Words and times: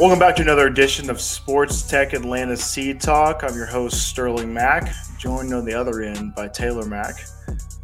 Welcome 0.00 0.18
back 0.18 0.34
to 0.36 0.42
another 0.42 0.66
edition 0.66 1.10
of 1.10 1.20
Sports 1.20 1.82
Tech 1.86 2.14
Atlanta 2.14 2.56
Seed 2.56 3.02
Talk. 3.02 3.44
I'm 3.44 3.54
your 3.54 3.66
host, 3.66 4.08
Sterling 4.08 4.50
Mack, 4.50 4.90
joined 5.18 5.52
on 5.52 5.66
the 5.66 5.74
other 5.74 6.00
end 6.00 6.34
by 6.34 6.48
Taylor 6.48 6.86
Mack. 6.86 7.16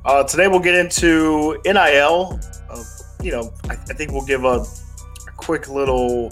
Uh, 0.03 0.25
today 0.25 0.49
we'll 0.49 0.59
get 0.59 0.75
into 0.75 1.61
NIL. 1.67 2.41
Uh, 2.71 2.83
you 3.21 3.33
know, 3.33 3.53
I, 3.65 3.75
I, 3.75 3.93
think 3.93 4.13
we'll 4.13 4.25
give 4.25 4.45
a, 4.45 4.61
a, 4.61 4.67
quick 5.37 5.69
little 5.69 6.31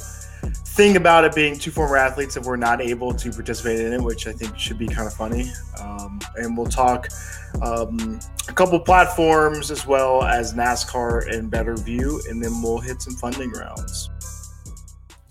thing 0.69 0.97
about 0.97 1.25
it 1.25 1.35
being 1.35 1.59
two 1.59 1.71
former 1.71 1.99
athletes 1.99 2.33
that 2.33 2.47
were 2.47 2.57
not 2.57 2.81
able 2.81 3.13
to 3.13 3.31
participate 3.31 3.79
in 3.79 3.93
it, 3.93 4.01
which 4.01 4.27
I 4.27 4.33
think 4.33 4.59
should 4.59 4.79
be 4.79 4.87
kind 4.87 5.07
of 5.07 5.13
funny. 5.13 5.53
Um, 5.83 6.19
and 6.37 6.57
we'll 6.57 6.65
talk 6.65 7.09
um, 7.61 8.19
a 8.49 8.53
couple 8.55 8.81
platforms 8.81 9.71
as 9.71 9.87
well 9.87 10.23
as 10.23 10.55
NASCAR 10.55 11.31
and 11.31 11.53
BettorView, 11.53 12.27
and 12.31 12.43
then 12.43 12.63
we'll 12.63 12.81
hit 12.81 13.03
some 13.03 13.17
funding 13.17 13.51
rounds. 13.51 14.09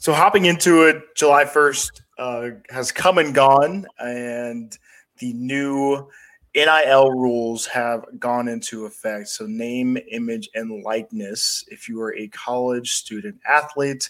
So 0.03 0.11
hopping 0.11 0.43
into 0.43 0.83
it, 0.83 1.15
July 1.15 1.45
1st 1.45 2.01
uh, 2.17 2.49
has 2.69 2.91
come 2.91 3.19
and 3.19 3.33
gone, 3.33 3.87
and 3.99 4.77
the 5.19 5.31
new 5.31 6.09
NIL 6.53 7.09
rules 7.11 7.65
have 7.67 8.03
gone 8.19 8.49
into 8.49 8.83
effect. 8.83 9.29
So 9.29 9.45
name, 9.45 9.97
image, 10.11 10.49
and 10.55 10.83
likeness. 10.83 11.63
If 11.69 11.87
you 11.87 12.01
are 12.01 12.13
a 12.15 12.27
college 12.27 12.91
student 12.91 13.39
athlete, 13.47 14.09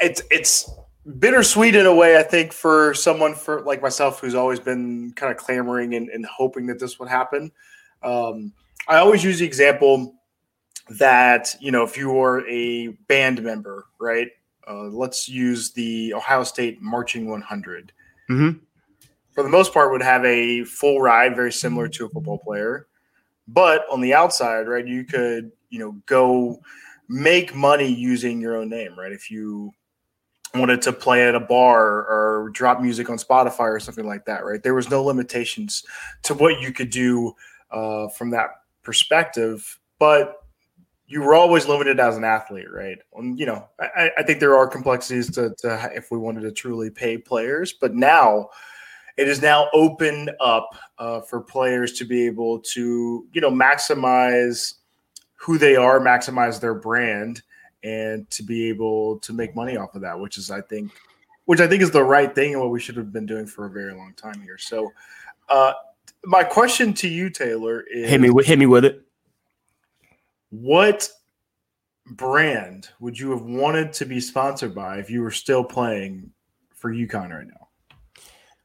it's 0.00 0.22
it's 0.30 0.70
bittersweet 1.18 1.74
in 1.74 1.84
a 1.84 1.94
way. 1.94 2.16
I 2.16 2.22
think 2.22 2.54
for 2.54 2.94
someone 2.94 3.34
for 3.34 3.60
like 3.60 3.82
myself 3.82 4.18
who's 4.18 4.34
always 4.34 4.60
been 4.60 5.12
kind 5.12 5.30
of 5.30 5.36
clamoring 5.36 5.94
and, 5.94 6.08
and 6.08 6.24
hoping 6.24 6.64
that 6.68 6.78
this 6.78 6.98
would 6.98 7.10
happen. 7.10 7.52
Um, 8.02 8.54
I 8.88 8.96
always 8.96 9.22
use 9.22 9.40
the 9.40 9.46
example 9.46 10.14
that 10.88 11.54
you 11.60 11.70
know 11.70 11.84
if 11.84 11.98
you 11.98 12.10
were 12.10 12.48
a 12.48 12.88
band 13.08 13.42
member, 13.42 13.84
right? 13.98 14.28
Uh, 14.68 14.84
let's 14.84 15.28
use 15.28 15.72
the 15.72 16.14
Ohio 16.14 16.44
State 16.44 16.80
Marching 16.80 17.28
100. 17.28 17.92
Mm-hmm. 18.30 18.58
For 19.32 19.42
the 19.42 19.48
most 19.48 19.72
part, 19.74 19.90
would 19.90 20.02
have 20.02 20.24
a 20.24 20.64
full 20.64 21.00
ride, 21.00 21.34
very 21.34 21.52
similar 21.52 21.88
to 21.88 22.06
a 22.06 22.08
football 22.08 22.38
player. 22.38 22.86
But 23.48 23.84
on 23.90 24.00
the 24.00 24.14
outside, 24.14 24.68
right, 24.68 24.86
you 24.86 25.04
could 25.04 25.52
you 25.70 25.78
know 25.78 25.92
go 26.06 26.60
make 27.08 27.54
money 27.54 27.92
using 27.92 28.40
your 28.40 28.56
own 28.56 28.70
name, 28.70 28.98
right? 28.98 29.12
If 29.12 29.30
you 29.30 29.72
wanted 30.54 30.80
to 30.82 30.92
play 30.92 31.28
at 31.28 31.34
a 31.34 31.40
bar 31.40 31.82
or 31.84 32.50
drop 32.52 32.80
music 32.80 33.10
on 33.10 33.18
Spotify 33.18 33.74
or 33.74 33.80
something 33.80 34.06
like 34.06 34.24
that, 34.26 34.44
right? 34.44 34.62
There 34.62 34.74
was 34.74 34.88
no 34.88 35.02
limitations 35.02 35.84
to 36.22 36.34
what 36.34 36.60
you 36.60 36.72
could 36.72 36.90
do 36.90 37.34
uh, 37.70 38.08
from 38.08 38.30
that 38.30 38.50
perspective. 38.82 39.78
But 39.98 40.43
you 41.06 41.20
were 41.20 41.34
always 41.34 41.66
limited 41.66 42.00
as 42.00 42.16
an 42.16 42.24
athlete, 42.24 42.70
right? 42.72 42.98
And, 43.14 43.38
you 43.38 43.46
know, 43.46 43.68
I, 43.78 44.10
I 44.18 44.22
think 44.22 44.40
there 44.40 44.56
are 44.56 44.66
complexities 44.66 45.30
to, 45.32 45.54
to, 45.58 45.90
if 45.94 46.10
we 46.10 46.18
wanted 46.18 46.40
to 46.42 46.52
truly 46.52 46.90
pay 46.90 47.18
players, 47.18 47.74
but 47.74 47.94
now 47.94 48.48
it 49.16 49.28
is 49.28 49.42
now 49.42 49.68
opened 49.74 50.30
up 50.40 50.70
uh, 50.98 51.20
for 51.20 51.40
players 51.40 51.92
to 51.94 52.04
be 52.04 52.24
able 52.24 52.58
to, 52.60 53.26
you 53.32 53.40
know, 53.40 53.50
maximize 53.50 54.74
who 55.36 55.58
they 55.58 55.76
are, 55.76 56.00
maximize 56.00 56.58
their 56.58 56.74
brand, 56.74 57.42
and 57.82 58.28
to 58.30 58.42
be 58.42 58.66
able 58.68 59.18
to 59.18 59.34
make 59.34 59.54
money 59.54 59.76
off 59.76 59.94
of 59.94 60.00
that, 60.00 60.18
which 60.18 60.38
is, 60.38 60.50
I 60.50 60.62
think, 60.62 60.90
which 61.44 61.60
I 61.60 61.68
think 61.68 61.82
is 61.82 61.90
the 61.90 62.02
right 62.02 62.34
thing 62.34 62.52
and 62.52 62.62
what 62.62 62.70
we 62.70 62.80
should 62.80 62.96
have 62.96 63.12
been 63.12 63.26
doing 63.26 63.46
for 63.46 63.66
a 63.66 63.70
very 63.70 63.92
long 63.92 64.14
time 64.16 64.40
here. 64.40 64.56
So, 64.56 64.90
uh, 65.50 65.74
my 66.24 66.42
question 66.42 66.94
to 66.94 67.08
you, 67.08 67.28
Taylor, 67.28 67.82
is 67.82 68.08
hit 68.08 68.22
me 68.22 68.30
hit 68.42 68.58
me 68.58 68.64
with 68.64 68.86
it 68.86 69.03
what 70.60 71.08
brand 72.06 72.88
would 73.00 73.18
you 73.18 73.30
have 73.30 73.42
wanted 73.42 73.92
to 73.94 74.04
be 74.04 74.20
sponsored 74.20 74.74
by 74.74 74.98
if 74.98 75.10
you 75.10 75.20
were 75.20 75.30
still 75.30 75.64
playing 75.64 76.30
for 76.74 76.92
UConn 76.92 77.30
right 77.30 77.46
now? 77.46 77.68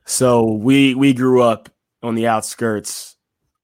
So 0.06 0.54
we 0.54 0.94
we 0.94 1.14
grew 1.14 1.42
up 1.42 1.70
on 2.04 2.16
the 2.16 2.28
outskirts 2.28 3.16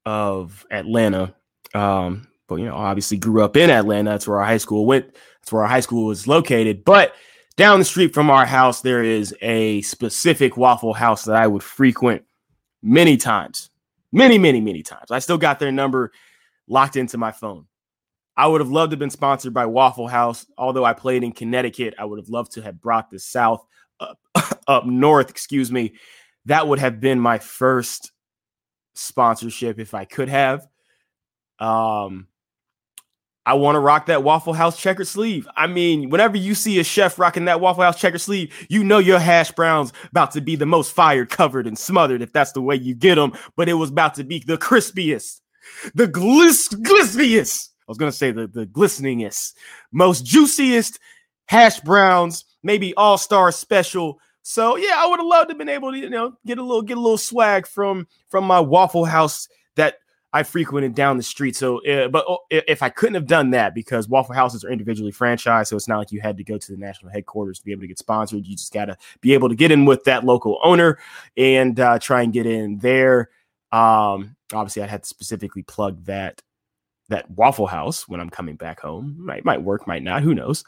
of 0.04 0.66
Atlanta. 0.70 1.34
Um, 1.74 2.28
but 2.48 2.56
you 2.56 2.66
know, 2.66 2.74
obviously 2.74 3.16
grew 3.16 3.42
up 3.42 3.56
in 3.56 3.70
Atlanta. 3.70 4.10
That's 4.10 4.26
where 4.26 4.40
our 4.40 4.46
high 4.46 4.56
school 4.56 4.86
went. 4.86 5.14
That's 5.40 5.52
where 5.52 5.62
our 5.62 5.68
high 5.68 5.80
school 5.80 6.06
was 6.06 6.26
located. 6.26 6.84
But 6.84 7.14
down 7.56 7.78
the 7.78 7.84
street 7.84 8.12
from 8.12 8.30
our 8.30 8.46
house, 8.46 8.80
there 8.80 9.02
is 9.02 9.34
a 9.40 9.82
specific 9.82 10.56
Waffle 10.56 10.94
House 10.94 11.24
that 11.24 11.36
I 11.36 11.46
would 11.46 11.62
frequent 11.62 12.24
many 12.82 13.16
times. 13.16 13.70
Many, 14.12 14.38
many, 14.38 14.60
many 14.60 14.82
times. 14.82 15.10
I 15.10 15.18
still 15.18 15.38
got 15.38 15.58
their 15.58 15.72
number 15.72 16.12
locked 16.68 16.96
into 16.96 17.18
my 17.18 17.32
phone. 17.32 17.66
I 18.36 18.46
would 18.46 18.60
have 18.60 18.70
loved 18.70 18.90
to 18.90 18.94
have 18.94 19.00
been 19.00 19.10
sponsored 19.10 19.54
by 19.54 19.66
Waffle 19.66 20.08
House. 20.08 20.46
Although 20.58 20.84
I 20.84 20.92
played 20.92 21.24
in 21.24 21.32
Connecticut, 21.32 21.94
I 21.98 22.04
would 22.04 22.18
have 22.18 22.28
loved 22.28 22.52
to 22.52 22.62
have 22.62 22.80
brought 22.80 23.10
the 23.10 23.18
South 23.18 23.64
up, 23.98 24.18
up 24.68 24.84
north, 24.84 25.30
excuse 25.30 25.72
me. 25.72 25.94
That 26.44 26.68
would 26.68 26.78
have 26.78 27.00
been 27.00 27.18
my 27.18 27.38
first 27.38 28.12
sponsorship 28.94 29.78
if 29.78 29.94
I 29.94 30.04
could 30.04 30.28
have. 30.28 30.66
Um, 31.58 32.28
I 33.46 33.54
want 33.54 33.76
to 33.76 33.80
rock 33.80 34.06
that 34.06 34.24
Waffle 34.24 34.52
House 34.52 34.76
checker 34.76 35.04
sleeve. 35.04 35.48
I 35.56 35.66
mean, 35.68 36.10
whenever 36.10 36.36
you 36.36 36.54
see 36.54 36.78
a 36.80 36.84
chef 36.84 37.18
rocking 37.18 37.46
that 37.46 37.60
Waffle 37.60 37.84
House 37.84 37.98
checker 37.98 38.18
sleeve, 38.18 38.52
you 38.68 38.82
know 38.84 38.98
your 38.98 39.20
hash 39.20 39.52
browns 39.52 39.92
about 40.10 40.32
to 40.32 40.40
be 40.40 40.56
the 40.56 40.66
most 40.66 40.92
fired, 40.92 41.30
covered, 41.30 41.66
and 41.66 41.78
smothered 41.78 42.22
if 42.22 42.32
that's 42.32 42.52
the 42.52 42.60
way 42.60 42.74
you 42.74 42.94
get 42.94 43.14
them. 43.14 43.32
But 43.56 43.68
it 43.68 43.74
was 43.74 43.90
about 43.90 44.16
to 44.16 44.24
be 44.24 44.42
the 44.44 44.58
crispiest, 44.58 45.40
the 45.94 46.08
glis- 46.08 46.68
glispiest 46.68 47.68
I 47.86 47.90
was 47.90 47.98
gonna 47.98 48.12
say 48.12 48.30
the 48.30 48.46
the 48.46 48.66
glisteningest, 48.66 49.54
most 49.92 50.24
juiciest 50.24 50.98
hash 51.46 51.80
browns, 51.80 52.44
maybe 52.62 52.94
all 52.94 53.18
star 53.18 53.52
special. 53.52 54.20
So 54.42 54.76
yeah, 54.76 54.94
I 54.96 55.06
would 55.06 55.20
have 55.20 55.26
loved 55.26 55.48
to 55.48 55.52
have 55.52 55.58
been 55.58 55.68
able 55.68 55.92
to 55.92 55.98
you 55.98 56.10
know 56.10 56.36
get 56.46 56.58
a 56.58 56.62
little 56.62 56.82
get 56.82 56.98
a 56.98 57.00
little 57.00 57.18
swag 57.18 57.66
from 57.66 58.06
from 58.28 58.44
my 58.44 58.60
Waffle 58.60 59.04
House 59.04 59.48
that 59.76 59.96
I 60.32 60.42
frequented 60.42 60.94
down 60.94 61.16
the 61.16 61.22
street. 61.22 61.56
So, 61.56 61.82
uh, 61.86 62.08
but 62.08 62.26
uh, 62.28 62.36
if 62.50 62.82
I 62.82 62.90
couldn't 62.90 63.14
have 63.14 63.26
done 63.26 63.50
that 63.52 63.74
because 63.74 64.06
Waffle 64.06 64.34
Houses 64.34 64.64
are 64.64 64.70
individually 64.70 65.10
franchised, 65.10 65.68
so 65.68 65.76
it's 65.76 65.88
not 65.88 65.96
like 65.96 66.12
you 66.12 66.20
had 66.20 66.36
to 66.36 66.44
go 66.44 66.58
to 66.58 66.72
the 66.72 66.76
national 66.76 67.10
headquarters 67.10 67.58
to 67.58 67.64
be 67.64 67.72
able 67.72 67.80
to 67.82 67.86
get 67.86 67.98
sponsored. 67.98 68.46
You 68.46 68.54
just 68.54 68.72
got 68.72 68.86
to 68.86 68.98
be 69.22 69.32
able 69.32 69.48
to 69.48 69.54
get 69.54 69.70
in 69.70 69.86
with 69.86 70.04
that 70.04 70.24
local 70.24 70.58
owner 70.62 70.98
and 71.38 71.80
uh, 71.80 71.98
try 71.98 72.20
and 72.20 72.34
get 72.34 72.44
in 72.44 72.78
there. 72.78 73.30
Um, 73.72 74.36
obviously, 74.52 74.82
I 74.82 74.86
had 74.86 75.04
to 75.04 75.08
specifically 75.08 75.62
plug 75.62 76.04
that 76.04 76.42
that 77.08 77.30
Waffle 77.30 77.66
House 77.66 78.08
when 78.08 78.20
I'm 78.20 78.30
coming 78.30 78.56
back 78.56 78.80
home. 78.80 79.16
Might 79.18 79.44
might 79.44 79.62
work, 79.62 79.86
might 79.86 80.02
not, 80.02 80.22
who 80.22 80.34
knows. 80.34 80.64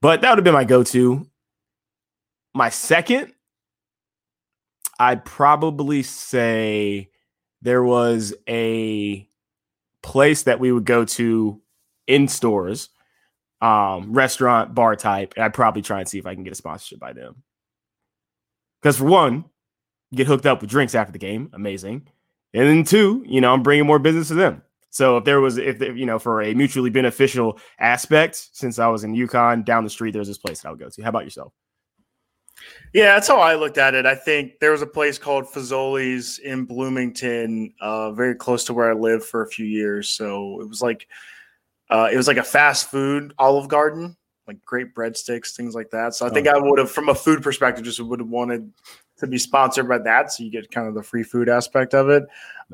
But 0.00 0.20
that 0.20 0.30
would 0.30 0.38
have 0.38 0.44
been 0.44 0.54
my 0.54 0.64
go-to. 0.64 1.26
My 2.54 2.70
second, 2.70 3.32
I'd 4.98 5.24
probably 5.24 6.02
say 6.02 7.10
there 7.62 7.82
was 7.82 8.34
a 8.48 9.28
place 10.02 10.44
that 10.44 10.60
we 10.60 10.72
would 10.72 10.84
go 10.84 11.04
to 11.04 11.60
in 12.06 12.28
stores, 12.28 12.88
um, 13.60 14.12
restaurant, 14.12 14.74
bar 14.74 14.96
type, 14.96 15.34
I'd 15.38 15.54
probably 15.54 15.82
try 15.82 16.00
and 16.00 16.08
see 16.08 16.18
if 16.18 16.26
I 16.26 16.34
can 16.34 16.44
get 16.44 16.52
a 16.52 16.56
sponsorship 16.56 16.98
by 16.98 17.12
them. 17.12 17.42
Because 18.80 18.96
for 18.96 19.04
one, 19.04 19.44
get 20.14 20.26
hooked 20.26 20.46
up 20.46 20.60
with 20.60 20.70
drinks 20.70 20.94
after 20.94 21.12
the 21.12 21.18
game, 21.18 21.50
amazing. 21.52 22.08
And 22.52 22.66
then 22.66 22.84
two, 22.84 23.22
you 23.26 23.40
know, 23.40 23.52
I'm 23.52 23.62
bringing 23.62 23.86
more 23.86 23.98
business 23.98 24.28
to 24.28 24.34
them. 24.34 24.62
So 24.90 25.16
if 25.18 25.24
there 25.24 25.40
was, 25.40 25.56
if 25.56 25.80
you 25.80 26.04
know, 26.04 26.18
for 26.18 26.42
a 26.42 26.52
mutually 26.54 26.90
beneficial 26.90 27.58
aspect, 27.78 28.48
since 28.52 28.78
I 28.78 28.88
was 28.88 29.04
in 29.04 29.14
UConn, 29.14 29.64
down 29.64 29.84
the 29.84 29.90
street, 29.90 30.12
there's 30.12 30.28
this 30.28 30.38
place 30.38 30.60
that 30.60 30.68
I 30.68 30.70
would 30.72 30.80
go 30.80 30.88
to. 30.88 31.02
How 31.02 31.08
about 31.10 31.24
yourself? 31.24 31.52
Yeah, 32.92 33.14
that's 33.14 33.28
how 33.28 33.38
I 33.38 33.54
looked 33.54 33.78
at 33.78 33.94
it. 33.94 34.04
I 34.04 34.14
think 34.14 34.58
there 34.60 34.72
was 34.72 34.82
a 34.82 34.86
place 34.86 35.16
called 35.16 35.46
Fazoli's 35.46 36.38
in 36.40 36.64
Bloomington, 36.64 37.72
uh, 37.80 38.10
very 38.12 38.34
close 38.34 38.64
to 38.64 38.74
where 38.74 38.90
I 38.90 38.94
lived 38.94 39.24
for 39.24 39.42
a 39.42 39.48
few 39.48 39.64
years. 39.64 40.10
So 40.10 40.60
it 40.60 40.68
was 40.68 40.82
like, 40.82 41.06
uh, 41.88 42.08
it 42.12 42.16
was 42.16 42.26
like 42.26 42.36
a 42.36 42.42
fast 42.42 42.90
food 42.90 43.32
Olive 43.38 43.68
Garden, 43.68 44.16
like 44.46 44.62
great 44.64 44.94
breadsticks, 44.94 45.54
things 45.54 45.74
like 45.74 45.90
that. 45.90 46.14
So 46.14 46.26
I 46.26 46.30
think 46.30 46.48
oh. 46.48 46.50
I 46.50 46.58
would 46.58 46.78
have, 46.78 46.90
from 46.90 47.08
a 47.08 47.14
food 47.14 47.42
perspective, 47.42 47.84
just 47.84 48.00
would 48.00 48.20
have 48.20 48.28
wanted 48.28 48.70
to 49.18 49.26
be 49.26 49.38
sponsored 49.38 49.88
by 49.88 49.98
that, 49.98 50.32
so 50.32 50.42
you 50.42 50.50
get 50.50 50.70
kind 50.70 50.88
of 50.88 50.94
the 50.94 51.02
free 51.02 51.22
food 51.22 51.48
aspect 51.48 51.94
of 51.94 52.08
it. 52.08 52.24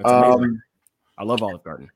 Um, 0.05 0.63
I 1.19 1.25
love 1.25 1.43
Olive 1.43 1.63
Garden. 1.63 1.91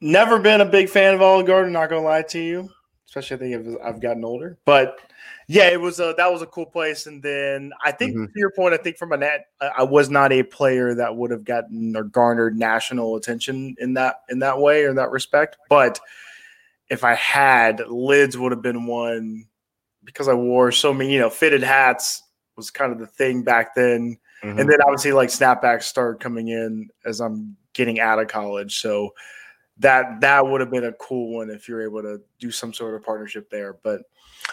Never 0.00 0.38
been 0.38 0.60
a 0.60 0.66
big 0.66 0.88
fan 0.88 1.14
of 1.14 1.22
Olive 1.22 1.46
Garden. 1.46 1.72
Not 1.72 1.90
gonna 1.90 2.02
lie 2.02 2.22
to 2.22 2.38
you, 2.38 2.70
especially 3.06 3.36
I 3.36 3.58
think 3.58 3.80
I've 3.82 4.00
gotten 4.00 4.24
older. 4.24 4.58
But 4.64 4.98
yeah, 5.48 5.68
it 5.68 5.80
was 5.80 5.98
a 5.98 6.14
that 6.16 6.30
was 6.30 6.42
a 6.42 6.46
cool 6.46 6.66
place. 6.66 7.06
And 7.06 7.22
then 7.22 7.72
I 7.84 7.90
think 7.90 8.12
mm-hmm. 8.12 8.26
to 8.26 8.32
your 8.36 8.52
point, 8.52 8.74
I 8.74 8.76
think 8.76 8.96
from 8.96 9.12
a 9.12 9.16
net, 9.16 9.46
I 9.60 9.82
was 9.82 10.10
not 10.10 10.30
a 10.30 10.42
player 10.42 10.94
that 10.94 11.16
would 11.16 11.30
have 11.30 11.44
gotten 11.44 11.96
or 11.96 12.04
garnered 12.04 12.56
national 12.56 13.16
attention 13.16 13.74
in 13.78 13.94
that 13.94 14.22
in 14.28 14.38
that 14.40 14.60
way 14.60 14.84
or 14.84 14.94
that 14.94 15.10
respect. 15.10 15.56
But 15.68 15.98
if 16.90 17.02
I 17.02 17.14
had, 17.14 17.80
lids 17.88 18.38
would 18.38 18.52
have 18.52 18.62
been 18.62 18.86
one 18.86 19.46
because 20.04 20.28
I 20.28 20.34
wore 20.34 20.70
so 20.72 20.94
many, 20.94 21.12
you 21.12 21.18
know, 21.18 21.30
fitted 21.30 21.62
hats 21.62 22.22
was 22.56 22.70
kind 22.70 22.92
of 22.92 22.98
the 22.98 23.06
thing 23.06 23.42
back 23.42 23.74
then. 23.74 24.18
Mm-hmm. 24.42 24.58
And 24.58 24.70
then 24.70 24.80
obviously 24.82 25.12
like 25.12 25.30
snapbacks 25.30 25.82
started 25.84 26.20
coming 26.20 26.48
in 26.48 26.88
as 27.04 27.20
I'm 27.20 27.56
getting 27.72 28.00
out 28.00 28.18
of 28.18 28.28
college. 28.28 28.80
So 28.80 29.10
that 29.78 30.20
that 30.20 30.46
would 30.46 30.60
have 30.60 30.70
been 30.70 30.84
a 30.84 30.92
cool 30.94 31.34
one 31.34 31.50
if 31.50 31.68
you're 31.68 31.82
able 31.82 32.02
to 32.02 32.20
do 32.38 32.50
some 32.50 32.72
sort 32.72 32.94
of 32.94 33.02
partnership 33.02 33.50
there. 33.50 33.78
But 33.82 34.02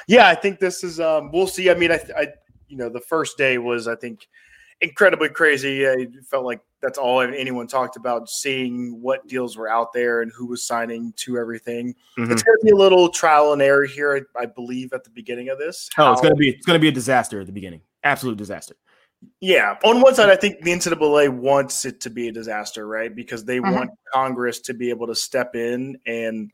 yeah, 0.07 0.27
I 0.27 0.35
think 0.35 0.59
this 0.59 0.83
is 0.83 0.99
um 0.99 1.31
we'll 1.31 1.47
see. 1.47 1.69
I 1.69 1.73
mean, 1.73 1.91
I, 1.91 1.99
I 2.17 2.27
you 2.67 2.77
know 2.77 2.89
the 2.89 3.01
first 3.01 3.37
day 3.37 3.57
was 3.57 3.87
I 3.87 3.95
think 3.95 4.27
incredibly 4.81 5.29
crazy. 5.29 5.87
I 5.87 6.07
felt 6.23 6.45
like 6.45 6.61
that's 6.81 6.97
all 6.97 7.21
anyone 7.21 7.67
talked 7.67 7.95
about 7.95 8.29
seeing 8.29 9.01
what 9.01 9.25
deals 9.27 9.57
were 9.57 9.67
out 9.67 9.93
there 9.93 10.21
and 10.21 10.31
who 10.31 10.45
was 10.45 10.61
signing 10.63 11.13
to 11.17 11.37
everything. 11.37 11.95
Mm-hmm. 12.17 12.31
It's 12.31 12.43
going 12.43 12.57
to 12.59 12.65
be 12.65 12.71
a 12.71 12.75
little 12.75 13.09
trial 13.09 13.53
and 13.53 13.61
error 13.61 13.85
here, 13.85 14.27
I 14.39 14.45
believe, 14.45 14.93
at 14.93 15.03
the 15.03 15.09
beginning 15.09 15.49
of 15.49 15.57
this. 15.57 15.89
Oh, 15.97 16.05
How, 16.05 16.11
it's 16.11 16.21
going 16.21 16.33
to 16.33 16.39
be 16.39 16.49
it's 16.49 16.65
going 16.65 16.79
to 16.79 16.81
be 16.81 16.89
a 16.89 16.91
disaster 16.91 17.39
at 17.39 17.47
the 17.47 17.53
beginning. 17.53 17.81
Absolute 18.03 18.37
disaster. 18.37 18.75
Yeah, 19.39 19.77
on 19.83 20.01
one 20.01 20.15
side, 20.15 20.29
I 20.29 20.35
think 20.35 20.61
the 20.61 20.71
NCAA 20.71 21.29
wants 21.29 21.85
it 21.85 22.01
to 22.01 22.09
be 22.09 22.27
a 22.27 22.31
disaster, 22.31 22.87
right? 22.87 23.13
Because 23.13 23.45
they 23.45 23.57
mm-hmm. 23.57 23.73
want 23.73 23.89
Congress 24.13 24.59
to 24.61 24.73
be 24.73 24.89
able 24.89 25.07
to 25.07 25.15
step 25.15 25.55
in 25.55 25.97
and 26.05 26.51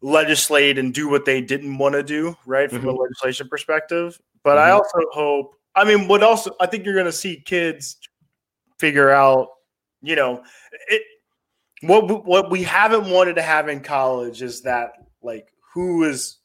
legislate 0.00 0.78
and 0.78 0.94
do 0.94 1.08
what 1.08 1.24
they 1.24 1.40
didn't 1.40 1.78
want 1.78 1.94
to 1.94 2.02
do, 2.02 2.36
right, 2.46 2.70
from 2.70 2.80
mm-hmm. 2.80 2.88
a 2.88 2.92
legislation 2.92 3.48
perspective. 3.48 4.18
But 4.44 4.56
mm-hmm. 4.56 4.68
I 4.68 4.70
also 4.70 4.98
hope. 5.12 5.54
I 5.74 5.84
mean, 5.84 6.08
what 6.08 6.22
also 6.22 6.54
I 6.60 6.66
think 6.66 6.84
you're 6.84 6.94
going 6.94 7.06
to 7.06 7.12
see 7.12 7.42
kids 7.44 7.96
figure 8.78 9.10
out, 9.10 9.48
you 10.02 10.16
know, 10.16 10.42
it. 10.88 11.02
What 11.82 12.26
what 12.26 12.50
we 12.50 12.64
haven't 12.64 13.08
wanted 13.08 13.36
to 13.36 13.42
have 13.42 13.68
in 13.68 13.80
college 13.80 14.42
is 14.42 14.62
that 14.62 14.94
like 15.22 15.52
who 15.74 16.02
is 16.02 16.38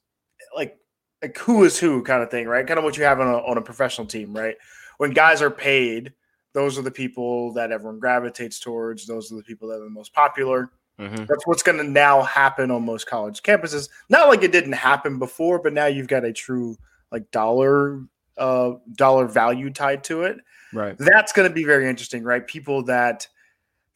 like 0.55 0.77
like 1.23 1.37
who 1.37 1.63
is 1.63 1.79
who 1.79 2.03
kind 2.03 2.21
of 2.21 2.29
thing, 2.29 2.47
right? 2.47 2.67
Kind 2.67 2.77
of 2.77 2.83
what 2.83 2.97
you 2.97 3.03
have 3.05 3.19
on 3.19 3.27
a, 3.27 3.37
on 3.37 3.57
a 3.57 3.61
professional 3.61 4.05
team, 4.05 4.35
right? 4.35 4.55
When 4.97 5.11
guys 5.11 5.41
are 5.41 5.51
paid, 5.51 6.13
those 6.53 6.77
are 6.77 6.83
the 6.83 6.91
people 6.91 7.51
that 7.53 7.71
everyone 7.71 7.99
gravitates 7.99 8.59
towards. 8.59 9.05
Those 9.05 9.31
are 9.31 9.35
the 9.35 9.43
people 9.43 9.67
that 9.69 9.81
are 9.81 9.85
the 9.85 9.89
most 9.89 10.13
popular. 10.13 10.71
Mm-hmm. 10.99 11.25
That's 11.25 11.45
what's 11.45 11.63
going 11.63 11.79
to 11.79 11.83
now 11.83 12.21
happen 12.21 12.69
on 12.69 12.85
most 12.85 13.07
college 13.07 13.41
campuses. 13.41 13.89
Not 14.09 14.27
like 14.27 14.43
it 14.43 14.51
didn't 14.51 14.73
happen 14.73 15.17
before, 15.17 15.59
but 15.59 15.73
now 15.73 15.87
you've 15.87 16.07
got 16.07 16.23
a 16.23 16.31
true 16.31 16.77
like 17.11 17.29
dollar 17.31 18.01
uh 18.37 18.73
dollar 18.95 19.27
value 19.27 19.71
tied 19.71 20.03
to 20.05 20.23
it. 20.23 20.37
Right. 20.71 20.95
That's 20.97 21.31
going 21.31 21.47
to 21.47 21.53
be 21.53 21.63
very 21.63 21.87
interesting, 21.89 22.23
right? 22.23 22.45
People 22.45 22.83
that 22.83 23.27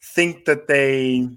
think 0.02 0.44
that 0.44 0.66
they 0.68 1.28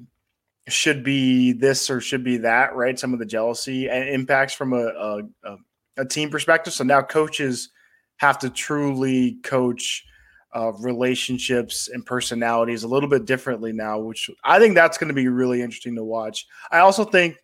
should 0.68 1.04
be 1.04 1.52
this 1.54 1.90
or 1.90 2.02
should 2.02 2.24
be 2.24 2.38
that, 2.38 2.76
right? 2.76 2.98
Some 2.98 3.14
of 3.14 3.20
the 3.20 3.26
jealousy 3.26 3.90
and 3.90 4.08
impacts 4.10 4.54
from 4.54 4.74
a, 4.74 5.24
a, 5.44 5.58
a 5.98 6.06
team 6.06 6.30
perspective. 6.30 6.74
So 6.74 6.84
now 6.84 7.02
coaches 7.02 7.70
have 8.18 8.40
to 8.40 8.50
truly 8.50 9.38
coach 9.44 10.06
uh, 10.54 10.72
relationships 10.80 11.88
and 11.88 12.06
personalities 12.06 12.84
a 12.84 12.88
little 12.88 13.10
bit 13.10 13.26
differently 13.26 13.72
now, 13.72 14.00
which 14.00 14.30
I 14.44 14.60
think 14.60 14.76
that's 14.76 14.98
going 14.98 15.08
to 15.08 15.14
be 15.14 15.28
really 15.28 15.62
interesting 15.62 15.96
to 15.96 16.04
watch. 16.04 16.46
I 16.72 16.80
also 16.80 17.06
think 17.06 17.38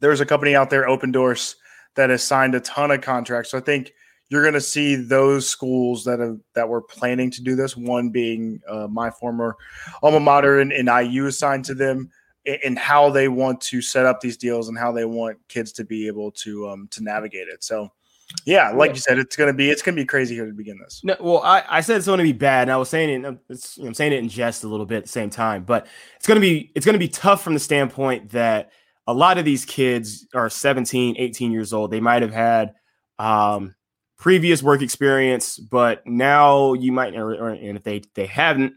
there's 0.00 0.20
a 0.20 0.26
company 0.26 0.54
out 0.54 0.70
there, 0.70 0.86
Opendorse, 0.86 1.56
that 1.96 2.10
has 2.10 2.22
signed 2.22 2.54
a 2.54 2.60
ton 2.60 2.90
of 2.90 3.00
contracts. 3.00 3.50
So 3.50 3.58
I 3.58 3.60
think 3.60 3.92
you're 4.28 4.42
going 4.42 4.54
to 4.54 4.60
see 4.60 4.96
those 4.96 5.48
schools 5.48 6.04
that 6.04 6.18
have 6.18 6.38
that 6.54 6.68
were 6.68 6.82
planning 6.82 7.30
to 7.30 7.42
do 7.42 7.54
this. 7.54 7.76
One 7.76 8.10
being 8.10 8.60
uh, 8.68 8.88
my 8.88 9.10
former 9.10 9.56
alma 10.02 10.20
mater 10.20 10.60
and, 10.60 10.72
and 10.72 10.88
IU 10.88 11.26
assigned 11.26 11.64
to 11.66 11.74
them, 11.74 12.10
and 12.46 12.78
how 12.78 13.10
they 13.10 13.28
want 13.28 13.60
to 13.62 13.80
set 13.80 14.06
up 14.06 14.20
these 14.20 14.36
deals 14.36 14.68
and 14.68 14.78
how 14.78 14.92
they 14.92 15.04
want 15.04 15.38
kids 15.48 15.72
to 15.72 15.84
be 15.84 16.06
able 16.06 16.30
to 16.32 16.68
um, 16.68 16.88
to 16.90 17.02
navigate 17.02 17.48
it. 17.48 17.62
So 17.62 17.90
yeah, 18.44 18.70
like 18.70 18.92
you 18.92 19.00
said, 19.00 19.18
it's 19.18 19.36
gonna 19.36 19.52
be 19.52 19.70
it's 19.70 19.82
gonna 19.82 19.96
be 19.96 20.04
crazy 20.04 20.34
here 20.34 20.46
to 20.46 20.52
begin 20.52 20.78
this. 20.78 21.00
No, 21.04 21.16
well, 21.20 21.42
I, 21.42 21.62
I 21.68 21.80
said 21.80 21.96
it's 21.96 22.06
gonna 22.06 22.22
be 22.22 22.32
bad, 22.32 22.62
and 22.62 22.72
I 22.72 22.76
was 22.76 22.88
saying 22.88 23.24
it. 23.24 23.38
It's, 23.48 23.76
you 23.76 23.84
know, 23.84 23.88
I'm 23.88 23.94
saying 23.94 24.12
it 24.12 24.18
in 24.18 24.28
jest 24.28 24.64
a 24.64 24.68
little 24.68 24.86
bit 24.86 24.98
at 24.98 25.02
the 25.04 25.08
same 25.08 25.30
time, 25.30 25.64
but 25.64 25.86
it's 26.16 26.26
gonna 26.26 26.40
be 26.40 26.72
it's 26.74 26.86
gonna 26.86 26.98
be 26.98 27.08
tough 27.08 27.42
from 27.42 27.54
the 27.54 27.60
standpoint 27.60 28.30
that 28.30 28.70
a 29.06 29.14
lot 29.14 29.38
of 29.38 29.44
these 29.44 29.64
kids 29.64 30.26
are 30.34 30.48
17, 30.48 31.16
18 31.18 31.52
years 31.52 31.72
old. 31.72 31.90
They 31.90 32.00
might 32.00 32.22
have 32.22 32.32
had 32.32 32.74
um, 33.18 33.74
previous 34.16 34.62
work 34.62 34.82
experience, 34.82 35.58
but 35.58 36.06
now 36.06 36.72
you 36.72 36.92
might, 36.92 37.14
or, 37.14 37.34
or, 37.34 37.50
and 37.50 37.76
if 37.76 37.82
they 37.84 38.02
they 38.14 38.26
haven't, 38.26 38.74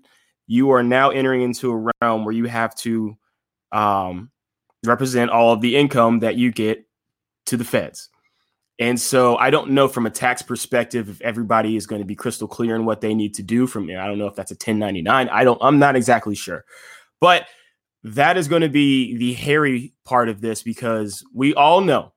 you 0.47 0.71
are 0.71 0.83
now 0.83 1.09
entering 1.09 1.41
into 1.41 1.71
a 1.71 1.91
realm 2.01 2.25
where 2.25 2.33
you 2.33 2.45
have 2.45 2.75
to 2.75 3.17
um, 3.71 4.31
represent 4.85 5.31
all 5.31 5.53
of 5.53 5.61
the 5.61 5.75
income 5.75 6.19
that 6.19 6.35
you 6.35 6.51
get 6.51 6.85
to 7.45 7.57
the 7.57 7.63
feds. 7.63 8.09
And 8.79 8.99
so 8.99 9.37
I 9.37 9.49
don't 9.49 9.71
know 9.71 9.87
from 9.87 10.05
a 10.05 10.11
tax 10.11 10.41
perspective 10.41 11.09
if 11.09 11.19
everybody 11.21 11.75
is 11.75 11.87
going 11.87 12.01
to 12.01 12.05
be 12.05 12.15
crystal 12.15 12.47
clear 12.47 12.75
in 12.75 12.85
what 12.85 13.01
they 13.01 13.15
need 13.15 13.33
to 13.35 13.43
do 13.43 13.65
from 13.65 13.89
I 13.89 14.05
don't 14.05 14.19
know 14.19 14.27
if 14.27 14.35
that's 14.35 14.51
a 14.51 14.53
1099. 14.53 15.29
I 15.29 15.43
don't 15.43 15.57
I'm 15.61 15.79
not 15.79 15.95
exactly 15.95 16.35
sure. 16.35 16.63
But 17.19 17.47
that 18.03 18.37
is 18.37 18.47
going 18.47 18.61
to 18.61 18.69
be 18.69 19.17
the 19.17 19.33
hairy 19.33 19.93
part 20.05 20.29
of 20.29 20.41
this 20.41 20.61
because 20.61 21.25
we 21.33 21.53
all 21.55 21.81
know 21.81 22.13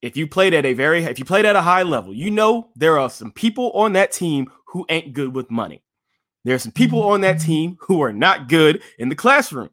if 0.00 0.16
you 0.16 0.26
played 0.26 0.54
at 0.54 0.64
a 0.64 0.74
very 0.74 1.04
if 1.04 1.18
you 1.18 1.24
played 1.24 1.44
at 1.44 1.56
a 1.56 1.62
high 1.62 1.82
level, 1.82 2.14
you 2.14 2.30
know 2.30 2.70
there 2.76 2.98
are 2.98 3.10
some 3.10 3.32
people 3.32 3.72
on 3.72 3.94
that 3.94 4.12
team 4.12 4.50
who 4.66 4.86
ain't 4.88 5.12
good 5.12 5.34
with 5.34 5.50
money. 5.50 5.82
There 6.44 6.54
are 6.54 6.60
some 6.60 6.72
people 6.72 7.00
mm-hmm. 7.00 7.12
on 7.12 7.20
that 7.22 7.40
team 7.40 7.76
who 7.80 8.00
are 8.02 8.12
not 8.12 8.48
good 8.48 8.82
in 8.98 9.08
the 9.08 9.16
classroom 9.16 9.70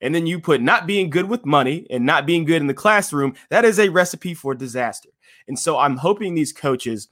and 0.00 0.14
then 0.14 0.26
you 0.26 0.40
put 0.40 0.60
not 0.60 0.86
being 0.86 1.10
good 1.10 1.28
with 1.28 1.44
money 1.44 1.86
and 1.90 2.06
not 2.06 2.26
being 2.26 2.44
good 2.44 2.60
in 2.60 2.68
the 2.68 2.74
classroom, 2.74 3.34
that 3.50 3.64
is 3.64 3.78
a 3.78 3.88
recipe 3.88 4.34
for 4.34 4.54
disaster. 4.54 5.10
And 5.48 5.58
so 5.58 5.78
I'm 5.78 5.96
hoping 5.96 6.34
these 6.34 6.52
coaches 6.52 7.08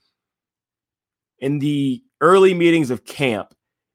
in 1.39 1.59
the 1.59 2.03
early 2.21 2.55
meetings 2.55 2.91
of 2.91 3.05
camp, 3.05 3.55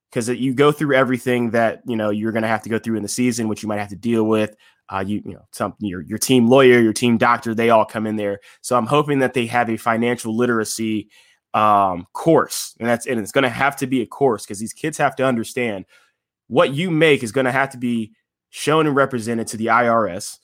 because 0.09 0.27
you 0.27 0.53
go 0.53 0.71
through 0.71 0.93
everything 0.93 1.51
that 1.51 1.81
you 1.85 1.95
know 1.95 2.09
you're 2.09 2.33
going 2.33 2.41
to 2.41 2.47
have 2.47 2.63
to 2.63 2.69
go 2.69 2.77
through 2.77 2.97
in 2.97 3.03
the 3.03 3.09
season, 3.09 3.47
which 3.47 3.63
you 3.63 3.69
might 3.69 3.79
have 3.79 3.89
to 3.89 3.95
deal 3.95 4.25
with. 4.25 4.55
Uh, 4.89 5.03
you 5.05 5.21
you 5.25 5.33
know 5.33 5.47
some 5.51 5.73
your 5.79 6.01
your 6.01 6.17
team 6.17 6.47
lawyer, 6.47 6.79
your 6.79 6.93
team 6.93 7.17
doctor, 7.17 7.55
they 7.55 7.69
all 7.69 7.85
come 7.85 8.05
in 8.05 8.17
there. 8.17 8.39
So 8.61 8.75
I'm 8.75 8.85
hoping 8.85 9.19
that 9.19 9.33
they 9.33 9.45
have 9.45 9.69
a 9.69 9.77
financial 9.77 10.35
literacy 10.35 11.09
um, 11.53 12.07
course, 12.13 12.75
and 12.79 12.89
that's 12.89 13.07
and 13.07 13.19
it's 13.19 13.31
going 13.31 13.43
to 13.43 13.49
have 13.49 13.77
to 13.77 13.87
be 13.87 14.01
a 14.01 14.05
course 14.05 14.43
because 14.43 14.59
these 14.59 14.73
kids 14.73 14.97
have 14.97 15.15
to 15.15 15.25
understand 15.25 15.85
what 16.47 16.73
you 16.73 16.91
make 16.91 17.23
is 17.23 17.31
going 17.31 17.45
to 17.45 17.51
have 17.51 17.69
to 17.69 17.77
be 17.77 18.11
shown 18.51 18.85
and 18.85 18.95
represented 18.95 19.47
to 19.47 19.57
the 19.57 19.67
IRS. 19.67 20.37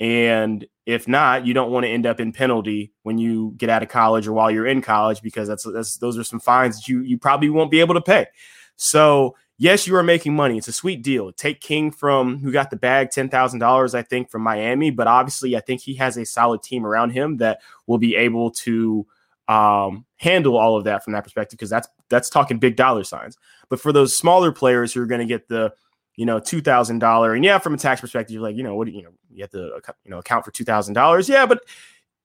And 0.00 0.66
if 0.84 1.06
not, 1.06 1.46
you 1.46 1.54
don't 1.54 1.70
want 1.70 1.84
to 1.84 1.90
end 1.90 2.06
up 2.06 2.18
in 2.18 2.32
penalty 2.32 2.92
when 3.04 3.18
you 3.18 3.54
get 3.56 3.70
out 3.70 3.84
of 3.84 3.88
college 3.88 4.26
or 4.26 4.32
while 4.32 4.50
you're 4.50 4.66
in 4.66 4.82
college 4.82 5.22
because 5.22 5.46
that's, 5.46 5.62
that's 5.62 5.98
those 5.98 6.18
are 6.18 6.24
some 6.24 6.40
fines 6.40 6.76
that 6.76 6.88
you 6.88 7.02
you 7.02 7.18
probably 7.18 7.50
won't 7.50 7.70
be 7.70 7.78
able 7.78 7.94
to 7.94 8.00
pay. 8.00 8.26
So 8.74 9.36
yes, 9.58 9.86
you 9.86 9.94
are 9.94 10.02
making 10.02 10.34
money. 10.34 10.58
It's 10.58 10.66
a 10.66 10.72
sweet 10.72 11.02
deal. 11.04 11.30
D'Eriq 11.30 11.60
King 11.60 11.92
from 11.92 12.38
who 12.38 12.50
got 12.50 12.70
the 12.70 12.76
bag, 12.76 13.10
ten 13.10 13.28
thousand 13.28 13.60
dollars, 13.60 13.94
I 13.94 14.02
think, 14.02 14.28
from 14.28 14.42
Miami. 14.42 14.90
But 14.90 15.06
obviously, 15.06 15.56
I 15.56 15.60
think 15.60 15.82
he 15.82 15.94
has 15.94 16.16
a 16.16 16.24
solid 16.24 16.64
team 16.64 16.84
around 16.84 17.10
him 17.10 17.36
that 17.36 17.60
will 17.86 17.98
be 17.98 18.16
able 18.16 18.50
to 18.50 19.06
um, 19.46 20.04
handle 20.16 20.56
all 20.56 20.76
of 20.76 20.84
that 20.84 21.04
from 21.04 21.12
that 21.12 21.22
perspective 21.22 21.58
because 21.58 21.70
that's 21.70 21.86
that's 22.08 22.28
talking 22.28 22.58
big 22.58 22.74
dollar 22.74 23.04
signs. 23.04 23.36
But 23.68 23.78
for 23.78 23.92
those 23.92 24.16
smaller 24.16 24.50
players 24.50 24.92
who 24.92 25.00
are 25.00 25.06
going 25.06 25.20
to 25.20 25.26
get 25.26 25.48
the 25.48 25.72
you 26.16 26.26
know, 26.26 26.38
two 26.38 26.60
thousand 26.60 26.98
dollar, 26.98 27.34
and 27.34 27.44
yeah, 27.44 27.58
from 27.58 27.74
a 27.74 27.78
tax 27.78 28.00
perspective, 28.00 28.34
you're 28.34 28.42
like, 28.42 28.56
you 28.56 28.62
know, 28.62 28.74
what 28.74 28.86
do 28.86 28.92
you 28.92 29.02
know, 29.02 29.12
you 29.30 29.42
have 29.42 29.50
to 29.50 29.80
you 30.04 30.10
know 30.10 30.18
account 30.18 30.44
for 30.44 30.50
two 30.50 30.64
thousand 30.64 30.94
dollars, 30.94 31.28
yeah, 31.28 31.46
but 31.46 31.62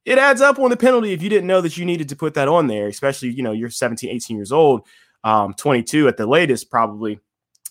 it 0.07 0.17
adds 0.17 0.39
up 0.39 0.57
on 0.57 0.69
the 0.69 0.77
penalty 0.77 1.11
if 1.11 1.21
you 1.21 1.29
didn't 1.29 1.47
know 1.47 1.59
that 1.59 1.77
you 1.77 1.83
needed 1.83 2.07
to 2.09 2.15
put 2.15 2.33
that 2.35 2.47
on 2.47 2.67
there, 2.67 2.87
especially 2.87 3.29
you 3.29 3.43
know 3.43 3.51
you're 3.51 3.69
17, 3.69 4.09
18 4.09 4.37
years 4.37 4.51
old, 4.51 4.87
um, 5.23 5.53
22 5.53 6.07
at 6.07 6.17
the 6.17 6.25
latest 6.25 6.71
probably. 6.71 7.19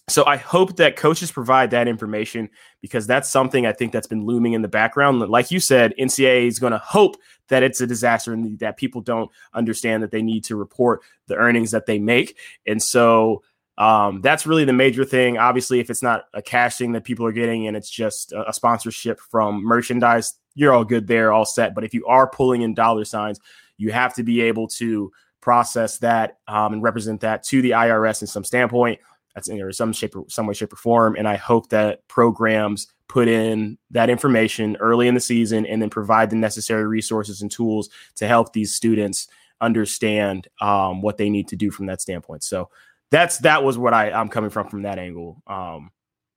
So 0.08 0.24
I 0.24 0.36
hope 0.36 0.76
that 0.76 0.96
coaches 0.96 1.32
provide 1.32 1.70
that 1.72 1.88
information 1.88 2.48
because 2.80 3.08
that's 3.08 3.28
something 3.28 3.66
I 3.66 3.72
think 3.72 3.90
that's 3.90 4.06
been 4.06 4.24
looming 4.24 4.52
in 4.52 4.62
the 4.62 4.68
background. 4.68 5.18
Like 5.20 5.50
you 5.50 5.58
said, 5.58 5.94
NCAA 5.98 6.46
is 6.46 6.60
going 6.60 6.72
to 6.72 6.78
hope 6.78 7.16
that 7.48 7.64
it's 7.64 7.80
a 7.80 7.88
disaster 7.88 8.32
and 8.32 8.56
that 8.60 8.76
people 8.76 9.00
don't 9.00 9.30
understand 9.52 10.02
that 10.02 10.12
they 10.12 10.22
need 10.22 10.44
to 10.44 10.56
report 10.56 11.00
the 11.26 11.34
earnings 11.34 11.72
that 11.72 11.86
they 11.86 11.98
make, 11.98 12.38
and 12.66 12.82
so 12.82 13.42
um, 13.78 14.22
that's 14.22 14.46
really 14.46 14.64
the 14.64 14.72
major 14.72 15.04
thing. 15.04 15.36
Obviously, 15.36 15.80
if 15.80 15.90
it's 15.90 16.02
not 16.02 16.24
a 16.32 16.40
cash 16.40 16.76
thing 16.76 16.92
that 16.92 17.04
people 17.04 17.26
are 17.26 17.32
getting 17.32 17.66
and 17.66 17.76
it's 17.76 17.90
just 17.90 18.32
a, 18.32 18.52
sponsorship 18.52 19.20
from 19.20 19.62
merchandise, 19.62 20.34
you're 20.54 20.72
all 20.72 20.84
good 20.84 21.06
there, 21.06 21.32
all 21.32 21.44
set. 21.44 21.74
But 21.74 21.84
if 21.84 21.92
you 21.92 22.06
are 22.06 22.28
pulling 22.28 22.62
in 22.62 22.74
dollar 22.74 23.04
signs, 23.04 23.38
you 23.76 23.92
have 23.92 24.14
to 24.14 24.22
be 24.22 24.40
able 24.40 24.68
to 24.68 25.12
process 25.42 25.98
that 25.98 26.38
um, 26.48 26.72
and 26.72 26.82
represent 26.82 27.20
that 27.20 27.42
to 27.44 27.60
the 27.60 27.72
IRS 27.72 28.22
in 28.22 28.26
some 28.26 28.44
standpoint. 28.44 28.98
That's 29.34 29.48
in 29.48 29.72
some 29.74 29.92
shape, 29.92 30.16
or, 30.16 30.24
some 30.28 30.46
way, 30.46 30.54
shape, 30.54 30.72
or 30.72 30.76
form. 30.76 31.14
And 31.14 31.28
I 31.28 31.36
hope 31.36 31.68
that 31.68 32.08
programs 32.08 32.86
put 33.06 33.28
in 33.28 33.76
that 33.90 34.08
information 34.08 34.76
early 34.80 35.08
in 35.08 35.14
the 35.14 35.20
season 35.20 35.66
and 35.66 35.82
then 35.82 35.90
provide 35.90 36.30
the 36.30 36.36
necessary 36.36 36.86
resources 36.86 37.42
and 37.42 37.50
tools 37.50 37.90
to 38.16 38.26
help 38.26 38.54
these 38.54 38.74
students 38.74 39.28
understand 39.60 40.48
um, 40.62 41.02
what 41.02 41.18
they 41.18 41.28
need 41.28 41.48
to 41.48 41.56
do 41.56 41.70
from 41.70 41.84
that 41.86 42.00
standpoint. 42.00 42.44
So 42.44 42.70
that's 43.10 43.38
that 43.38 43.62
was 43.64 43.78
what 43.78 43.94
I, 43.94 44.10
I'm 44.10 44.28
coming 44.28 44.50
from 44.50 44.68
from 44.68 44.82
that 44.82 44.98
angle. 44.98 45.42
Um, 45.46 45.90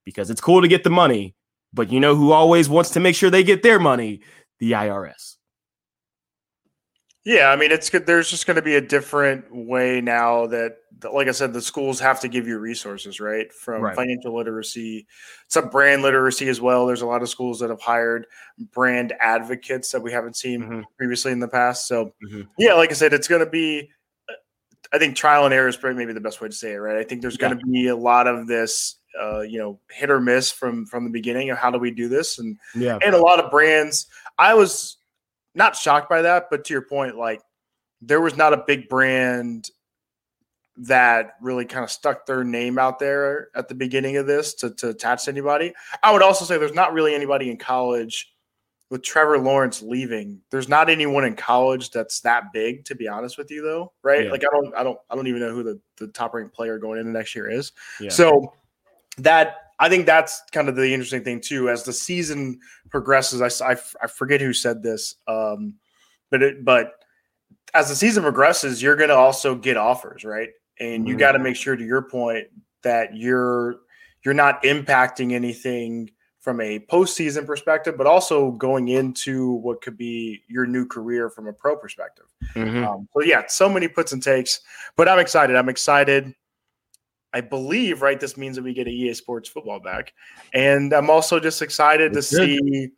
because 0.04 0.30
it's 0.30 0.40
cool 0.40 0.62
to 0.62 0.68
get 0.68 0.84
the 0.84 0.90
money, 0.90 1.34
but 1.72 1.92
you 1.92 2.00
know 2.00 2.16
who 2.16 2.32
always 2.32 2.68
wants 2.68 2.90
to 2.90 3.00
make 3.00 3.14
sure 3.14 3.30
they 3.30 3.44
get 3.44 3.62
their 3.62 3.78
money? 3.78 4.20
The 4.58 4.72
IRS. 4.72 5.36
Yeah, 7.24 7.50
I 7.50 7.56
mean, 7.56 7.70
it's 7.70 7.90
good. 7.90 8.06
There's 8.06 8.30
just 8.30 8.46
going 8.46 8.56
to 8.56 8.62
be 8.62 8.76
a 8.76 8.80
different 8.80 9.44
way 9.54 10.00
now 10.00 10.46
that, 10.46 10.76
like 11.12 11.28
I 11.28 11.32
said, 11.32 11.52
the 11.52 11.60
schools 11.60 12.00
have 12.00 12.18
to 12.20 12.28
give 12.28 12.46
you 12.46 12.58
resources, 12.58 13.20
right? 13.20 13.52
From 13.52 13.82
right. 13.82 13.94
financial 13.94 14.34
literacy, 14.34 15.06
some 15.48 15.68
brand 15.68 16.00
literacy 16.00 16.48
as 16.48 16.62
well. 16.62 16.86
There's 16.86 17.02
a 17.02 17.06
lot 17.06 17.20
of 17.20 17.28
schools 17.28 17.60
that 17.60 17.68
have 17.68 17.80
hired 17.80 18.26
brand 18.72 19.12
advocates 19.20 19.92
that 19.92 20.00
we 20.00 20.10
haven't 20.12 20.36
seen 20.36 20.62
mm-hmm. 20.62 20.80
previously 20.96 21.30
in 21.30 21.40
the 21.40 21.48
past. 21.48 21.86
So, 21.86 22.06
mm-hmm. 22.26 22.42
yeah, 22.56 22.72
like 22.72 22.90
I 22.90 22.94
said, 22.94 23.12
it's 23.12 23.28
going 23.28 23.44
to 23.44 23.50
be, 23.50 23.90
I 24.92 24.98
think 24.98 25.16
trial 25.16 25.44
and 25.44 25.54
error 25.54 25.68
is 25.68 25.76
probably 25.76 25.98
maybe 25.98 26.12
the 26.12 26.20
best 26.20 26.40
way 26.40 26.48
to 26.48 26.54
say 26.54 26.72
it, 26.72 26.78
right? 26.78 26.96
I 26.96 27.04
think 27.04 27.22
there's 27.22 27.36
going 27.36 27.56
to 27.56 27.66
be 27.66 27.88
a 27.88 27.96
lot 27.96 28.26
of 28.26 28.46
this, 28.46 28.96
uh, 29.20 29.40
you 29.40 29.58
know, 29.58 29.78
hit 29.90 30.10
or 30.10 30.20
miss 30.20 30.50
from 30.50 30.86
from 30.86 31.04
the 31.04 31.10
beginning 31.10 31.50
of 31.50 31.58
how 31.58 31.70
do 31.70 31.78
we 31.78 31.90
do 31.90 32.08
this, 32.08 32.38
and 32.38 32.58
yeah, 32.74 32.98
and 33.02 33.14
a 33.14 33.20
lot 33.20 33.38
of 33.42 33.50
brands. 33.50 34.06
I 34.38 34.54
was 34.54 34.96
not 35.54 35.76
shocked 35.76 36.08
by 36.08 36.22
that, 36.22 36.46
but 36.50 36.64
to 36.64 36.74
your 36.74 36.82
point, 36.82 37.16
like 37.16 37.40
there 38.00 38.20
was 38.20 38.36
not 38.36 38.52
a 38.52 38.64
big 38.66 38.88
brand 38.88 39.70
that 40.76 41.32
really 41.42 41.66
kind 41.66 41.84
of 41.84 41.90
stuck 41.90 42.24
their 42.24 42.42
name 42.42 42.78
out 42.78 42.98
there 42.98 43.48
at 43.54 43.68
the 43.68 43.74
beginning 43.74 44.16
of 44.16 44.26
this 44.26 44.54
to, 44.54 44.70
to 44.70 44.88
attach 44.88 45.24
to 45.24 45.30
anybody. 45.30 45.74
I 46.02 46.12
would 46.12 46.22
also 46.22 46.44
say 46.44 46.56
there's 46.56 46.72
not 46.72 46.94
really 46.94 47.14
anybody 47.14 47.50
in 47.50 47.58
college 47.58 48.29
with 48.90 49.02
Trevor 49.02 49.38
Lawrence 49.38 49.82
leaving. 49.82 50.40
There's 50.50 50.68
not 50.68 50.90
anyone 50.90 51.24
in 51.24 51.36
college 51.36 51.90
that's 51.90 52.20
that 52.20 52.52
big, 52.52 52.84
to 52.86 52.94
be 52.94 53.06
honest 53.08 53.38
with 53.38 53.50
you, 53.50 53.62
though, 53.62 53.92
right? 54.02 54.24
Yeah. 54.24 54.30
Like 54.32 54.42
I 54.42 54.48
don't, 54.52 54.74
I 54.74 54.82
don't, 54.82 54.98
I 55.08 55.14
don't 55.14 55.28
even 55.28 55.40
know 55.40 55.54
who 55.54 55.62
the, 55.62 55.80
the 55.96 56.08
top 56.08 56.34
ranked 56.34 56.54
player 56.54 56.78
going 56.78 56.98
into 56.98 57.12
next 57.12 57.34
year 57.34 57.48
is. 57.48 57.72
Yeah. 58.00 58.10
So 58.10 58.52
that 59.18 59.56
I 59.78 59.88
think 59.88 60.06
that's 60.06 60.42
kind 60.52 60.68
of 60.68 60.76
the 60.76 60.92
interesting 60.92 61.24
thing 61.24 61.40
too. 61.40 61.70
As 61.70 61.84
the 61.84 61.92
season 61.92 62.60
progresses, 62.90 63.40
I, 63.40 63.72
I, 63.72 63.76
I 64.02 64.06
forget 64.08 64.40
who 64.40 64.52
said 64.52 64.82
this, 64.82 65.14
um, 65.26 65.74
but 66.30 66.42
it, 66.42 66.64
but 66.64 66.94
as 67.72 67.88
the 67.88 67.94
season 67.94 68.22
progresses, 68.22 68.82
you're 68.82 68.96
going 68.96 69.10
to 69.10 69.16
also 69.16 69.54
get 69.54 69.76
offers, 69.76 70.24
right? 70.24 70.50
And 70.80 71.06
you 71.06 71.14
mm-hmm. 71.14 71.20
got 71.20 71.32
to 71.32 71.38
make 71.38 71.56
sure, 71.56 71.76
to 71.76 71.84
your 71.84 72.02
point, 72.02 72.48
that 72.82 73.16
you're 73.16 73.76
you're 74.24 74.34
not 74.34 74.62
impacting 74.64 75.32
anything 75.32 76.10
from 76.40 76.60
a 76.60 76.78
postseason 76.78 77.46
perspective, 77.46 77.96
but 77.98 78.06
also 78.06 78.52
going 78.52 78.88
into 78.88 79.52
what 79.52 79.82
could 79.82 79.96
be 79.96 80.42
your 80.48 80.66
new 80.66 80.86
career 80.86 81.28
from 81.28 81.46
a 81.46 81.52
pro 81.52 81.76
perspective. 81.76 82.24
Mm-hmm. 82.54 82.84
Um, 82.84 83.08
so 83.12 83.22
yeah, 83.22 83.44
so 83.46 83.68
many 83.68 83.88
puts 83.88 84.12
and 84.12 84.22
takes, 84.22 84.60
but 84.96 85.06
I'm 85.06 85.18
excited. 85.18 85.54
I'm 85.54 85.68
excited. 85.68 86.34
I 87.32 87.42
believe, 87.42 88.02
right, 88.02 88.18
this 88.18 88.36
means 88.36 88.56
that 88.56 88.62
we 88.62 88.72
get 88.72 88.88
a 88.88 88.90
EA 88.90 89.14
Sports 89.14 89.48
football 89.48 89.80
back. 89.80 90.14
And 90.52 90.92
I'm 90.92 91.10
also 91.10 91.38
just 91.38 91.62
excited 91.62 92.12
to 92.14 92.20
good. 92.20 92.24
see 92.24 92.88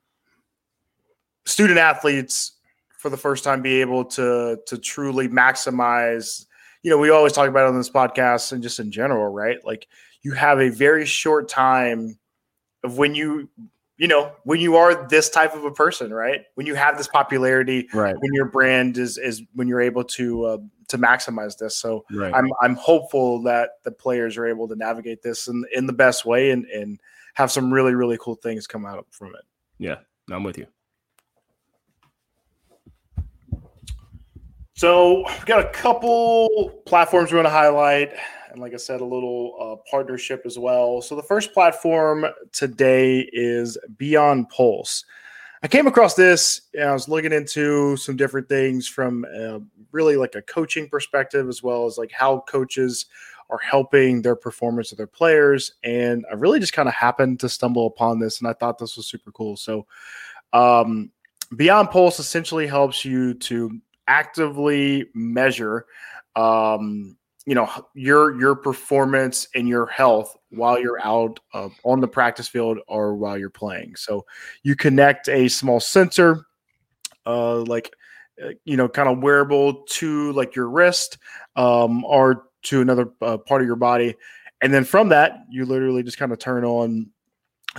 student 1.44 1.78
athletes 1.78 2.52
for 2.98 3.10
the 3.10 3.16
first 3.16 3.42
time 3.42 3.60
be 3.60 3.80
able 3.80 4.04
to 4.04 4.58
to 4.66 4.78
truly 4.78 5.28
maximize. 5.28 6.46
You 6.82 6.90
know, 6.90 6.98
we 6.98 7.10
always 7.10 7.32
talk 7.32 7.48
about 7.48 7.64
it 7.64 7.70
on 7.70 7.76
this 7.76 7.90
podcast 7.90 8.52
and 8.52 8.62
just 8.62 8.78
in 8.78 8.90
general, 8.92 9.28
right? 9.28 9.58
Like 9.64 9.88
you 10.22 10.32
have 10.32 10.60
a 10.60 10.68
very 10.68 11.04
short 11.04 11.48
time 11.48 12.18
of 12.82 12.98
when 12.98 13.14
you 13.14 13.48
you 13.96 14.08
know 14.08 14.32
when 14.44 14.60
you 14.60 14.76
are 14.76 15.06
this 15.08 15.30
type 15.30 15.54
of 15.54 15.64
a 15.64 15.70
person 15.70 16.12
right? 16.12 16.42
When 16.54 16.66
you 16.66 16.74
have 16.74 16.96
this 16.96 17.08
popularity 17.08 17.88
right. 17.92 18.16
when 18.18 18.34
your 18.34 18.46
brand 18.46 18.98
is 18.98 19.18
is 19.18 19.42
when 19.54 19.68
you're 19.68 19.80
able 19.80 20.04
to 20.04 20.44
uh, 20.44 20.58
to 20.88 20.98
maximize 20.98 21.56
this. 21.56 21.76
So 21.76 22.04
right. 22.12 22.34
i'm 22.34 22.50
i'm 22.60 22.74
hopeful 22.74 23.42
that 23.42 23.70
the 23.84 23.92
players 23.92 24.36
are 24.36 24.46
able 24.46 24.68
to 24.68 24.76
navigate 24.76 25.22
this 25.22 25.48
in 25.48 25.64
in 25.72 25.86
the 25.86 25.92
best 25.92 26.24
way 26.24 26.50
and 26.50 26.66
and 26.66 27.00
have 27.34 27.50
some 27.50 27.72
really 27.72 27.94
really 27.94 28.18
cool 28.20 28.34
things 28.34 28.66
come 28.66 28.84
out 28.86 29.06
from 29.10 29.28
it. 29.28 29.44
Yeah 29.78 29.96
i'm 30.30 30.44
with 30.44 30.58
you. 30.58 30.66
So 34.74 35.24
we've 35.28 35.46
got 35.46 35.64
a 35.64 35.68
couple 35.68 36.82
platforms 36.86 37.30
we 37.30 37.36
want 37.36 37.46
to 37.46 37.50
highlight 37.50 38.14
and 38.52 38.60
like 38.60 38.74
I 38.74 38.76
said, 38.76 39.00
a 39.00 39.04
little 39.04 39.56
uh, 39.60 39.90
partnership 39.90 40.42
as 40.44 40.58
well. 40.58 41.00
So 41.00 41.16
the 41.16 41.22
first 41.22 41.52
platform 41.52 42.26
today 42.52 43.28
is 43.32 43.78
Beyond 43.96 44.48
Pulse. 44.50 45.04
I 45.62 45.68
came 45.68 45.86
across 45.86 46.14
this 46.14 46.62
and 46.74 46.84
I 46.84 46.92
was 46.92 47.08
looking 47.08 47.32
into 47.32 47.96
some 47.96 48.16
different 48.16 48.48
things 48.48 48.86
from 48.88 49.24
uh, 49.36 49.60
really 49.92 50.16
like 50.16 50.34
a 50.34 50.42
coaching 50.42 50.88
perspective, 50.88 51.48
as 51.48 51.62
well 51.62 51.86
as 51.86 51.96
like 51.98 52.12
how 52.12 52.40
coaches 52.48 53.06
are 53.48 53.58
helping 53.58 54.22
their 54.22 54.36
performance 54.36 54.92
of 54.92 54.98
their 54.98 55.06
players. 55.06 55.72
And 55.84 56.24
I 56.30 56.34
really 56.34 56.58
just 56.58 56.72
kind 56.72 56.88
of 56.88 56.94
happened 56.94 57.40
to 57.40 57.48
stumble 57.48 57.86
upon 57.86 58.18
this, 58.18 58.40
and 58.40 58.48
I 58.48 58.54
thought 58.54 58.78
this 58.78 58.96
was 58.96 59.06
super 59.06 59.30
cool. 59.32 59.56
So, 59.56 59.86
um, 60.52 61.10
Beyond 61.54 61.90
Pulse 61.90 62.18
essentially 62.18 62.66
helps 62.66 63.04
you 63.04 63.34
to 63.34 63.78
actively 64.08 65.06
measure 65.14 65.84
um, 66.34 67.16
you 67.46 67.54
know 67.54 67.68
your 67.94 68.38
your 68.38 68.54
performance 68.54 69.48
and 69.54 69.68
your 69.68 69.86
health 69.86 70.36
while 70.50 70.78
you're 70.78 71.04
out 71.04 71.40
uh, 71.54 71.68
on 71.84 72.00
the 72.00 72.08
practice 72.08 72.48
field 72.48 72.78
or 72.86 73.16
while 73.16 73.36
you're 73.36 73.50
playing. 73.50 73.96
So 73.96 74.24
you 74.62 74.76
connect 74.76 75.28
a 75.28 75.48
small 75.48 75.80
sensor 75.80 76.46
uh 77.24 77.58
like 77.60 77.92
uh, 78.42 78.50
you 78.64 78.76
know 78.76 78.88
kind 78.88 79.08
of 79.08 79.22
wearable 79.22 79.84
to 79.84 80.32
like 80.32 80.56
your 80.56 80.68
wrist 80.68 81.18
um 81.56 82.04
or 82.04 82.44
to 82.62 82.80
another 82.80 83.10
uh, 83.20 83.38
part 83.38 83.60
of 83.60 83.66
your 83.66 83.76
body. 83.76 84.14
And 84.60 84.72
then 84.72 84.84
from 84.84 85.08
that 85.08 85.38
you 85.50 85.66
literally 85.66 86.02
just 86.02 86.18
kind 86.18 86.32
of 86.32 86.38
turn 86.38 86.64
on 86.64 87.10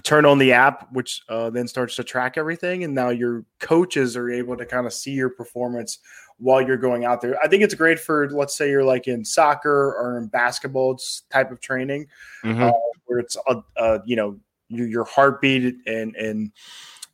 turn 0.02 0.26
on 0.26 0.40
the 0.40 0.54
app 0.54 0.92
which 0.92 1.22
uh, 1.30 1.50
then 1.52 1.68
starts 1.68 1.96
to 1.98 2.04
track 2.04 2.38
everything. 2.38 2.84
And 2.84 2.96
now 2.96 3.10
your 3.10 3.46
coaches 3.60 4.18
are 4.18 4.30
able 4.30 4.58
to 4.58 4.66
kind 4.66 4.88
of 4.88 4.94
see 4.94 5.12
your 5.12 5.30
performance 5.30 6.00
while 6.38 6.62
you're 6.62 6.78
going 6.78 7.06
out 7.06 7.22
there. 7.22 7.38
I 7.44 7.48
think 7.48 7.64
it's 7.64 7.74
great 7.74 8.00
for 8.00 8.30
let's 8.30 8.56
say 8.56 8.70
you're 8.70 8.84
like 8.84 9.08
in 9.08 9.24
soccer 9.24 9.94
or 9.96 10.18
in 10.18 10.28
basketball 10.28 11.00
type 11.30 11.52
of 11.52 11.60
training, 11.60 12.08
mm-hmm. 12.44 12.64
uh, 12.64 12.72
where 13.06 13.20
it's 13.20 13.38
a, 13.48 13.64
a, 13.78 14.02
you 14.06 14.16
know 14.16 14.40
your, 14.70 14.88
your 14.88 15.04
heartbeat 15.06 15.76
and 15.86 16.16
and 16.16 16.52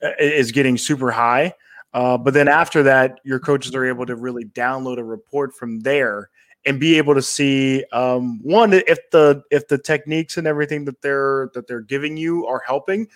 uh, 0.03 0.11
is 0.19 0.51
getting 0.51 0.77
super 0.77 1.11
high. 1.11 1.53
Uh, 1.93 2.17
but 2.17 2.33
then 2.33 2.47
after 2.47 2.83
that, 2.83 3.19
your 3.23 3.39
coaches 3.39 3.73
are 3.73 3.85
able 3.85 4.05
to 4.05 4.15
really 4.15 4.45
download 4.45 4.97
a 4.97 5.03
report 5.03 5.53
from 5.55 5.79
there 5.79 6.29
and 6.65 6.79
be 6.79 6.97
able 6.97 7.15
to 7.15 7.21
see 7.21 7.83
um, 7.93 8.39
one 8.43 8.73
if 8.73 8.99
the 9.11 9.41
if 9.49 9.67
the 9.67 9.77
techniques 9.77 10.37
and 10.37 10.45
everything 10.45 10.85
that 10.85 11.01
they're 11.01 11.49
that 11.53 11.67
they're 11.67 11.81
giving 11.81 12.17
you 12.17 12.45
are 12.45 12.61
helping. 12.65 13.07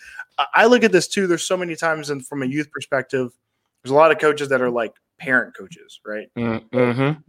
I 0.53 0.65
look 0.65 0.83
at 0.83 0.91
this 0.91 1.07
too. 1.07 1.27
There's 1.27 1.45
so 1.45 1.57
many 1.57 1.75
times, 1.75 2.09
and 2.09 2.25
from 2.25 2.41
a 2.41 2.45
youth 2.45 2.71
perspective, 2.71 3.31
there's 3.83 3.91
a 3.91 3.95
lot 3.95 4.11
of 4.11 4.19
coaches 4.19 4.49
that 4.49 4.61
are 4.61 4.71
like 4.71 4.93
parent 5.23 5.55
coaches, 5.55 6.01
right? 6.05 6.27
Mm-hmm. 6.37 7.19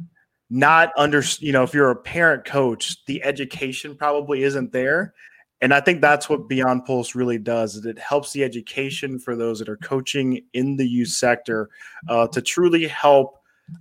Not 0.51 0.93
under, 0.97 1.23
you 1.39 1.53
know, 1.53 1.63
if 1.63 1.73
you're 1.73 1.91
a 1.91 1.97
parent 1.97 2.45
coach, 2.45 3.05
the 3.07 3.23
education 3.23 3.97
probably 3.97 4.43
isn't 4.43 4.73
there. 4.73 5.15
And 5.61 5.73
I 5.73 5.81
think 5.81 6.01
that's 6.01 6.29
what 6.29 6.49
Beyond 6.49 6.85
Pulse 6.85 7.15
really 7.15 7.39
does. 7.39 7.77
Is 7.77 7.87
it 7.87 7.99
helps 7.99 8.33
the 8.33 8.43
education 8.43 9.19
for 9.19 9.37
those 9.37 9.61
that 9.61 9.69
are 9.69 9.77
coaching 9.77 10.45
in 10.53 10.77
the 10.77 10.87
youth 10.87 11.09
sector 11.09 11.71
uh, 12.09 12.27
to 12.29 12.43
truly 12.43 12.89
help 12.89 13.39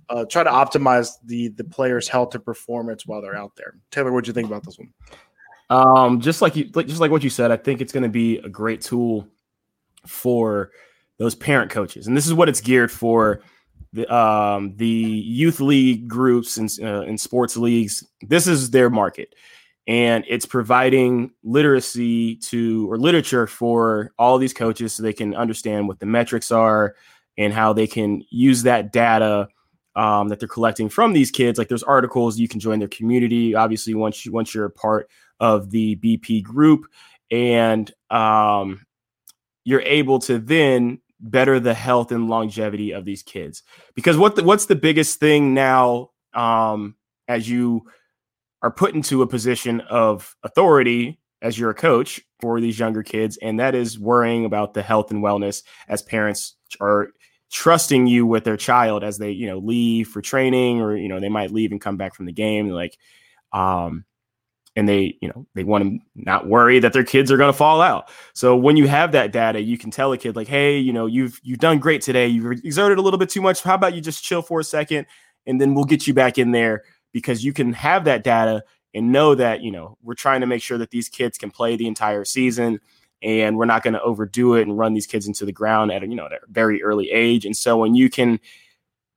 uh, 0.08 0.24
try 0.24 0.42
to 0.42 0.50
optimize 0.50 1.10
the 1.24 1.48
the 1.48 1.64
players' 1.64 2.08
health 2.08 2.34
and 2.34 2.44
performance 2.44 3.04
while 3.04 3.20
they're 3.20 3.36
out 3.36 3.56
there. 3.56 3.74
Taylor, 3.90 4.12
what 4.12 4.24
do 4.24 4.28
you 4.28 4.32
think 4.32 4.46
about 4.46 4.64
this 4.64 4.78
one? 4.78 4.92
Um, 5.68 6.20
just 6.20 6.40
like 6.40 6.56
you, 6.56 6.64
just 6.64 7.00
like 7.00 7.10
what 7.10 7.24
you 7.24 7.30
said, 7.30 7.50
I 7.50 7.56
think 7.56 7.80
it's 7.80 7.92
going 7.92 8.04
to 8.04 8.08
be 8.08 8.38
a 8.38 8.48
great 8.48 8.80
tool 8.80 9.28
for 10.06 10.70
those 11.18 11.34
parent 11.34 11.70
coaches, 11.70 12.06
and 12.06 12.16
this 12.16 12.26
is 12.26 12.32
what 12.32 12.48
it's 12.48 12.62
geared 12.62 12.90
for 12.90 13.42
the 13.94 14.12
um, 14.14 14.76
the 14.76 14.86
youth 14.86 15.60
league 15.60 16.08
groups 16.08 16.56
and 16.58 16.68
uh, 16.82 17.16
sports 17.16 17.56
leagues. 17.56 18.04
This 18.20 18.46
is 18.46 18.70
their 18.70 18.90
market, 18.90 19.34
and 19.86 20.24
it's 20.28 20.44
providing 20.44 21.30
literacy 21.44 22.36
to 22.36 22.90
or 22.90 22.98
literature 22.98 23.46
for 23.46 24.12
all 24.18 24.36
these 24.36 24.52
coaches 24.52 24.94
so 24.94 25.02
they 25.02 25.12
can 25.12 25.34
understand 25.34 25.86
what 25.88 26.00
the 26.00 26.06
metrics 26.06 26.50
are 26.50 26.96
and 27.38 27.52
how 27.52 27.72
they 27.72 27.86
can 27.86 28.24
use 28.30 28.64
that 28.64 28.92
data 28.92 29.48
um, 29.94 30.28
that 30.28 30.40
they're 30.40 30.48
collecting 30.48 30.88
from 30.88 31.12
these 31.12 31.30
kids. 31.30 31.56
Like 31.56 31.68
there's 31.68 31.82
articles 31.84 32.36
you 32.36 32.48
can 32.48 32.58
join 32.60 32.80
their 32.80 32.88
community. 32.88 33.54
Obviously, 33.54 33.94
once 33.94 34.26
you 34.26 34.32
once 34.32 34.54
you're 34.54 34.66
a 34.66 34.70
part 34.70 35.08
of 35.38 35.70
the 35.70 35.96
BP 35.96 36.42
group, 36.42 36.86
and 37.30 37.92
um, 38.10 38.84
you're 39.64 39.82
able 39.82 40.18
to 40.20 40.38
then 40.38 41.00
better 41.20 41.60
the 41.60 41.74
health 41.74 42.12
and 42.12 42.28
longevity 42.28 42.92
of 42.92 43.04
these 43.04 43.22
kids. 43.22 43.62
Because 43.94 44.16
what 44.16 44.36
the, 44.36 44.44
what's 44.44 44.66
the 44.66 44.74
biggest 44.74 45.20
thing 45.20 45.54
now 45.54 46.10
um, 46.34 46.96
as 47.28 47.48
you 47.48 47.82
are 48.62 48.70
put 48.70 48.94
into 48.94 49.22
a 49.22 49.26
position 49.26 49.80
of 49.82 50.34
authority 50.42 51.20
as 51.42 51.58
you're 51.58 51.70
a 51.70 51.74
coach 51.74 52.20
for 52.40 52.60
these 52.60 52.78
younger 52.78 53.02
kids, 53.02 53.38
and 53.42 53.60
that 53.60 53.74
is 53.74 53.98
worrying 53.98 54.44
about 54.44 54.74
the 54.74 54.82
health 54.82 55.10
and 55.10 55.22
wellness 55.22 55.62
as 55.88 56.02
parents 56.02 56.56
are 56.80 57.08
trusting 57.50 58.06
you 58.06 58.26
with 58.26 58.42
their 58.42 58.56
child 58.56 59.04
as 59.04 59.18
they 59.18 59.30
you 59.30 59.46
know 59.46 59.58
leave 59.58 60.08
for 60.08 60.20
training 60.20 60.80
or 60.80 60.96
you 60.96 61.08
know 61.08 61.20
they 61.20 61.28
might 61.28 61.52
leave 61.52 61.70
and 61.70 61.80
come 61.80 61.96
back 61.96 62.12
from 62.12 62.26
the 62.26 62.32
game 62.32 62.68
like 62.70 62.98
um 63.52 64.04
and 64.76 64.88
they 64.88 65.16
you 65.20 65.28
know 65.28 65.46
they 65.54 65.64
want 65.64 65.84
to 65.84 65.98
not 66.14 66.48
worry 66.48 66.78
that 66.78 66.92
their 66.92 67.04
kids 67.04 67.30
are 67.30 67.36
going 67.36 67.52
to 67.52 67.56
fall 67.56 67.80
out. 67.80 68.10
So 68.32 68.56
when 68.56 68.76
you 68.76 68.88
have 68.88 69.12
that 69.12 69.32
data 69.32 69.60
you 69.60 69.78
can 69.78 69.90
tell 69.90 70.12
a 70.12 70.18
kid 70.18 70.36
like 70.36 70.48
hey 70.48 70.78
you 70.78 70.92
know 70.92 71.06
you've 71.06 71.40
you've 71.42 71.58
done 71.60 71.78
great 71.78 72.02
today. 72.02 72.26
You've 72.26 72.52
exerted 72.64 72.98
a 72.98 73.02
little 73.02 73.18
bit 73.18 73.28
too 73.28 73.42
much. 73.42 73.62
How 73.62 73.74
about 73.74 73.94
you 73.94 74.00
just 74.00 74.24
chill 74.24 74.42
for 74.42 74.60
a 74.60 74.64
second 74.64 75.06
and 75.46 75.60
then 75.60 75.74
we'll 75.74 75.84
get 75.84 76.06
you 76.06 76.14
back 76.14 76.38
in 76.38 76.52
there 76.52 76.82
because 77.12 77.44
you 77.44 77.52
can 77.52 77.72
have 77.72 78.04
that 78.04 78.24
data 78.24 78.64
and 78.94 79.12
know 79.12 79.34
that 79.34 79.62
you 79.62 79.70
know 79.70 79.98
we're 80.02 80.14
trying 80.14 80.40
to 80.40 80.46
make 80.46 80.62
sure 80.62 80.78
that 80.78 80.90
these 80.90 81.08
kids 81.08 81.38
can 81.38 81.50
play 81.50 81.76
the 81.76 81.86
entire 81.86 82.24
season 82.24 82.80
and 83.22 83.56
we're 83.56 83.64
not 83.64 83.82
going 83.82 83.94
to 83.94 84.02
overdo 84.02 84.54
it 84.54 84.62
and 84.62 84.78
run 84.78 84.92
these 84.92 85.06
kids 85.06 85.26
into 85.26 85.44
the 85.44 85.52
ground 85.52 85.90
at 85.90 86.02
you 86.02 86.14
know 86.14 86.26
at 86.26 86.32
a 86.32 86.38
very 86.48 86.82
early 86.82 87.10
age. 87.10 87.44
And 87.44 87.56
so 87.56 87.78
when 87.78 87.94
you 87.94 88.10
can 88.10 88.38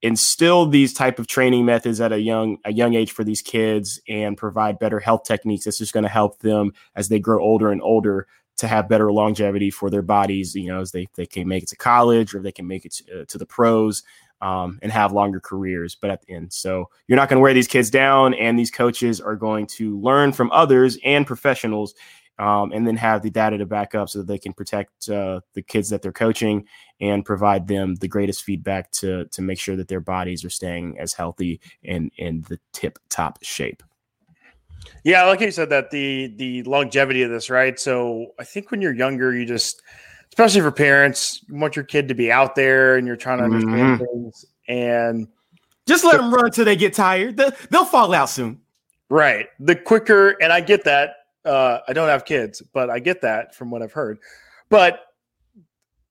instill 0.01 0.67
these 0.67 0.93
type 0.93 1.19
of 1.19 1.27
training 1.27 1.65
methods 1.65 1.99
at 1.99 2.11
a 2.11 2.19
young 2.19 2.57
a 2.65 2.71
young 2.71 2.93
age 2.93 3.11
for 3.11 3.23
these 3.23 3.41
kids 3.41 3.99
and 4.07 4.37
provide 4.37 4.79
better 4.79 4.99
health 4.99 5.23
techniques. 5.23 5.65
That's 5.65 5.79
just 5.79 5.93
going 5.93 6.03
to 6.03 6.09
help 6.09 6.39
them 6.39 6.73
as 6.95 7.09
they 7.09 7.19
grow 7.19 7.41
older 7.41 7.71
and 7.71 7.81
older 7.81 8.27
to 8.57 8.67
have 8.67 8.89
better 8.89 9.11
longevity 9.11 9.69
for 9.69 9.89
their 9.89 10.01
bodies 10.01 10.55
you 10.55 10.67
know 10.67 10.81
as 10.81 10.91
they, 10.91 11.07
they 11.15 11.25
can 11.25 11.47
make 11.47 11.63
it 11.63 11.69
to 11.69 11.75
college 11.75 12.33
or 12.33 12.41
they 12.41 12.51
can 12.51 12.67
make 12.67 12.85
it 12.85 12.93
to, 12.93 13.21
uh, 13.21 13.25
to 13.25 13.37
the 13.37 13.45
pros 13.45 14.03
um, 14.41 14.77
and 14.83 14.91
have 14.91 15.11
longer 15.11 15.39
careers. 15.39 15.95
But 15.95 16.11
at 16.11 16.21
the 16.21 16.33
end 16.33 16.53
so 16.53 16.89
you're 17.07 17.17
not 17.17 17.29
going 17.29 17.37
to 17.37 17.41
wear 17.41 17.53
these 17.53 17.67
kids 17.67 17.89
down 17.89 18.33
and 18.35 18.57
these 18.57 18.71
coaches 18.71 19.19
are 19.21 19.35
going 19.35 19.67
to 19.67 19.99
learn 19.99 20.31
from 20.31 20.51
others 20.51 20.97
and 21.03 21.25
professionals 21.25 21.95
um, 22.39 22.71
and 22.71 22.87
then 22.87 22.95
have 22.97 23.21
the 23.21 23.29
data 23.29 23.57
to 23.57 23.65
back 23.65 23.95
up 23.95 24.09
so 24.09 24.19
that 24.19 24.27
they 24.27 24.37
can 24.37 24.53
protect 24.53 25.09
uh, 25.09 25.39
the 25.53 25.61
kids 25.61 25.89
that 25.89 26.01
they're 26.01 26.11
coaching 26.11 26.65
and 26.99 27.25
provide 27.25 27.67
them 27.67 27.95
the 27.95 28.07
greatest 28.07 28.43
feedback 28.43 28.91
to 28.91 29.25
to 29.25 29.41
make 29.41 29.59
sure 29.59 29.75
that 29.75 29.87
their 29.87 29.99
bodies 29.99 30.43
are 30.45 30.49
staying 30.49 30.97
as 30.99 31.13
healthy 31.13 31.59
and 31.83 32.11
in 32.17 32.41
the 32.49 32.59
tip 32.73 32.99
top 33.09 33.39
shape. 33.41 33.83
Yeah, 35.03 35.23
like 35.25 35.41
you 35.41 35.51
said, 35.51 35.69
that 35.69 35.91
the 35.91 36.33
the 36.37 36.63
longevity 36.63 37.23
of 37.23 37.29
this, 37.29 37.49
right? 37.49 37.79
So 37.79 38.33
I 38.39 38.43
think 38.43 38.71
when 38.71 38.81
you're 38.81 38.95
younger, 38.95 39.35
you 39.35 39.45
just, 39.45 39.81
especially 40.29 40.61
for 40.61 40.71
parents, 40.71 41.43
you 41.47 41.55
want 41.55 41.75
your 41.75 41.85
kid 41.85 42.07
to 42.07 42.13
be 42.13 42.31
out 42.31 42.55
there, 42.55 42.97
and 42.97 43.07
you're 43.07 43.15
trying 43.15 43.39
to 43.39 43.45
understand 43.45 43.99
mm-hmm. 43.99 44.05
things, 44.05 44.45
and 44.67 45.27
just 45.87 46.03
let 46.03 46.17
them 46.17 46.33
run 46.33 46.45
until 46.45 46.65
they 46.65 46.75
get 46.75 46.93
tired. 46.93 47.37
They'll, 47.37 47.51
they'll 47.69 47.85
fall 47.85 48.13
out 48.13 48.29
soon. 48.29 48.61
Right. 49.09 49.47
The 49.59 49.75
quicker, 49.75 50.31
and 50.41 50.51
I 50.51 50.59
get 50.61 50.83
that. 50.83 51.16
Uh, 51.47 51.81
I 51.87 51.93
don't 51.93 52.09
have 52.09 52.25
kids, 52.25 52.61
but 52.73 52.89
I 52.89 52.99
get 52.99 53.21
that 53.21 53.55
from 53.55 53.71
what 53.71 53.81
I've 53.81 53.93
heard. 53.93 54.19
But 54.69 55.01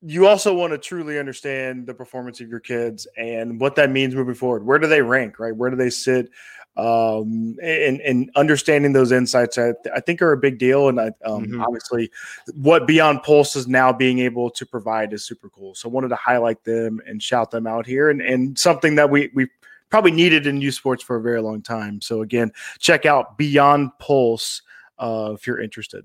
you 0.02 0.26
also 0.26 0.54
want 0.54 0.72
to 0.72 0.78
truly 0.78 1.18
understand 1.18 1.86
the 1.86 1.94
performance 1.94 2.40
of 2.40 2.48
your 2.48 2.60
kids 2.60 3.06
and 3.16 3.60
what 3.60 3.74
that 3.76 3.90
means 3.90 4.14
moving 4.14 4.34
forward. 4.34 4.64
Where 4.64 4.78
do 4.78 4.86
they 4.86 5.02
rank, 5.02 5.38
right? 5.38 5.54
Where 5.54 5.70
do 5.70 5.76
they 5.76 5.90
sit? 5.90 6.30
Um, 6.76 7.56
and, 7.62 8.00
and 8.02 8.30
understanding 8.36 8.92
those 8.92 9.10
insights, 9.10 9.56
I, 9.56 9.72
I 9.94 10.00
think, 10.00 10.20
are 10.20 10.32
a 10.32 10.36
big 10.36 10.58
deal. 10.58 10.88
And 10.88 11.00
I, 11.00 11.06
um, 11.24 11.46
mm-hmm. 11.46 11.62
obviously, 11.62 12.10
what 12.54 12.86
Beyond 12.86 13.22
Pulse 13.22 13.56
is 13.56 13.66
now 13.66 13.92
being 13.92 14.18
able 14.18 14.50
to 14.50 14.66
provide 14.66 15.14
is 15.14 15.24
super 15.24 15.48
cool. 15.48 15.74
So, 15.74 15.88
I 15.88 15.92
wanted 15.92 16.08
to 16.08 16.16
highlight 16.16 16.62
them 16.64 17.00
and 17.06 17.22
shout 17.22 17.50
them 17.50 17.66
out 17.66 17.86
here, 17.86 18.10
and, 18.10 18.20
and 18.20 18.58
something 18.58 18.94
that 18.96 19.08
we 19.08 19.30
we 19.34 19.48
probably 19.88 20.10
needed 20.10 20.46
in 20.46 20.60
youth 20.60 20.74
sports 20.74 21.02
for 21.02 21.16
a 21.16 21.22
very 21.22 21.40
long 21.40 21.62
time. 21.62 22.02
So, 22.02 22.20
again, 22.20 22.52
check 22.78 23.06
out 23.06 23.38
Beyond 23.38 23.90
Pulse 23.98 24.60
uh, 24.98 25.32
if 25.34 25.46
you're 25.46 25.60
interested. 25.60 26.04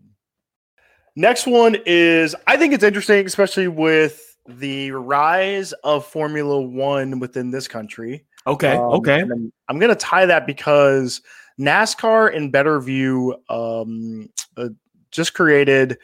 Next 1.15 1.45
one 1.45 1.77
is 1.85 2.35
I 2.47 2.57
think 2.57 2.73
it's 2.73 2.83
interesting, 2.83 3.25
especially 3.25 3.67
with 3.67 4.37
the 4.47 4.91
rise 4.91 5.73
of 5.83 6.05
Formula 6.05 6.61
One 6.61 7.19
within 7.19 7.51
this 7.51 7.67
country. 7.67 8.25
Okay. 8.47 8.75
Um, 8.75 8.83
okay. 8.83 9.21
I'm, 9.69 9.79
going 9.79 9.89
to 9.89 9.95
tie 9.95 10.25
that 10.25 10.47
because 10.47 11.21
NASCAR 11.59 12.35
and 12.35 12.51
BettorView 12.51 13.33
um, 13.49 14.29
uh, 14.57 14.69
just 15.11 15.33
created 15.33 15.97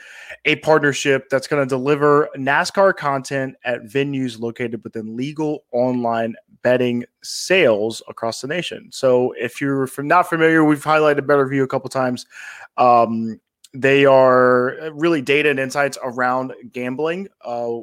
a 0.46 0.58
partnership 0.58 1.30
that's 1.30 1.48
going 1.48 1.62
to 1.62 1.68
deliver 1.68 2.30
NASCAR 2.36 2.96
content 2.96 3.56
at 3.64 3.84
venues 3.84 4.40
located 4.40 4.84
within 4.84 5.16
legal 5.16 5.64
online 5.72 6.36
betting 6.62 7.06
sales 7.24 8.02
across 8.08 8.42
the 8.42 8.48
nation. 8.48 8.90
So, 8.92 9.34
if 9.38 9.62
you're 9.62 9.90
not 10.00 10.30
familiar, 10.30 10.64
we've 10.64 10.84
highlighted 10.84 11.22
BettorView 11.22 11.64
a 11.64 11.68
couple 11.68 11.90
times. 11.90 12.26
Um, 12.78 13.40
they 13.74 14.06
are 14.06 14.80
uh, 14.80 14.90
really 14.92 15.22
data 15.22 15.50
and 15.50 15.60
insights 15.60 15.98
around 16.04 16.54
gambling 16.72 17.28
uh, 17.44 17.74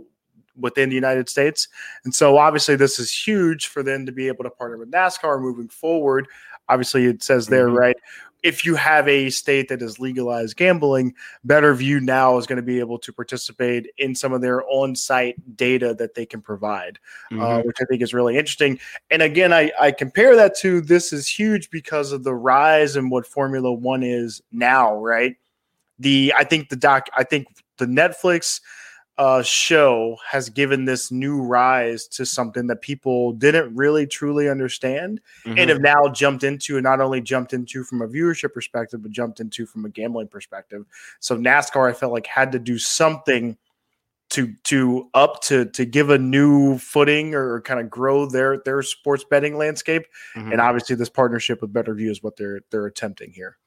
within 0.58 0.88
the 0.88 0.94
United 0.94 1.28
States. 1.28 1.68
And 2.04 2.14
so, 2.14 2.36
obviously, 2.36 2.76
this 2.76 2.98
is 2.98 3.12
huge 3.12 3.68
for 3.68 3.82
them 3.82 4.06
to 4.06 4.12
be 4.12 4.28
able 4.28 4.44
to 4.44 4.50
partner 4.50 4.78
with 4.78 4.90
NASCAR 4.90 5.40
moving 5.40 5.68
forward. 5.68 6.28
Obviously, 6.68 7.06
it 7.06 7.22
says 7.22 7.46
there, 7.46 7.68
mm-hmm. 7.68 7.78
right? 7.78 7.96
If 8.44 8.64
you 8.64 8.76
have 8.76 9.08
a 9.08 9.30
state 9.30 9.68
that 9.68 9.80
has 9.80 9.98
legalized 9.98 10.56
gambling, 10.56 11.14
BettorView 11.46 12.00
now 12.00 12.36
is 12.38 12.46
going 12.46 12.56
to 12.56 12.62
be 12.62 12.78
able 12.78 12.98
to 12.98 13.12
participate 13.12 13.90
in 13.98 14.14
some 14.14 14.32
of 14.32 14.40
their 14.40 14.62
on 14.68 14.94
site 14.94 15.56
data 15.56 15.94
that 15.94 16.14
they 16.14 16.26
can 16.26 16.40
provide, 16.40 16.98
uh, 17.32 17.34
mm-hmm. 17.34 17.42
uh, 17.42 17.58
which 17.62 17.78
I 17.80 17.84
think 17.86 18.02
is 18.02 18.14
really 18.14 18.36
interesting. 18.36 18.78
And 19.10 19.22
again, 19.22 19.52
I, 19.52 19.72
I 19.80 19.90
compare 19.90 20.36
that 20.36 20.56
to 20.58 20.80
this 20.80 21.12
is 21.12 21.26
huge 21.26 21.70
because 21.70 22.12
of 22.12 22.22
the 22.22 22.34
rise 22.34 22.94
in 22.94 23.10
what 23.10 23.26
Formula 23.26 23.72
One 23.72 24.02
is 24.02 24.40
now, 24.52 24.94
right? 24.96 25.36
the 25.98 26.32
I 26.36 26.44
think 26.44 26.68
the 26.68 26.76
doc 26.76 27.08
I 27.16 27.24
think 27.24 27.48
the 27.78 27.86
Netflix 27.86 28.60
uh, 29.16 29.42
show 29.42 30.16
has 30.28 30.48
given 30.48 30.84
this 30.84 31.12
new 31.12 31.40
rise 31.40 32.08
to 32.08 32.26
something 32.26 32.66
that 32.66 32.82
people 32.82 33.32
didn't 33.32 33.74
really 33.74 34.06
truly 34.06 34.48
understand 34.48 35.20
mm-hmm. 35.44 35.56
and 35.56 35.70
have 35.70 35.80
now 35.80 36.08
jumped 36.08 36.42
into 36.42 36.76
and 36.76 36.82
not 36.84 37.00
only 37.00 37.20
jumped 37.20 37.52
into 37.52 37.84
from 37.84 38.02
a 38.02 38.08
viewership 38.08 38.52
perspective 38.52 39.02
but 39.02 39.12
jumped 39.12 39.38
into 39.38 39.66
from 39.66 39.84
a 39.84 39.88
gambling 39.88 40.26
perspective 40.26 40.84
so 41.20 41.36
nascar 41.36 41.88
i 41.88 41.92
felt 41.92 42.12
like 42.12 42.26
had 42.26 42.50
to 42.50 42.58
do 42.58 42.76
something 42.76 43.56
to 44.30 44.52
to 44.64 45.08
up 45.14 45.40
to 45.42 45.66
to 45.66 45.84
give 45.84 46.10
a 46.10 46.18
new 46.18 46.76
footing 46.78 47.34
or 47.34 47.60
kind 47.60 47.78
of 47.78 47.88
grow 47.88 48.26
their 48.26 48.58
their 48.64 48.82
sports 48.82 49.24
betting 49.28 49.56
landscape 49.56 50.06
mm-hmm. 50.34 50.50
and 50.50 50.60
obviously 50.60 50.96
this 50.96 51.08
partnership 51.08 51.60
with 51.60 51.72
BettorView 51.72 52.10
is 52.10 52.22
what 52.22 52.36
they're 52.36 52.62
they're 52.70 52.86
attempting 52.86 53.30
here 53.30 53.58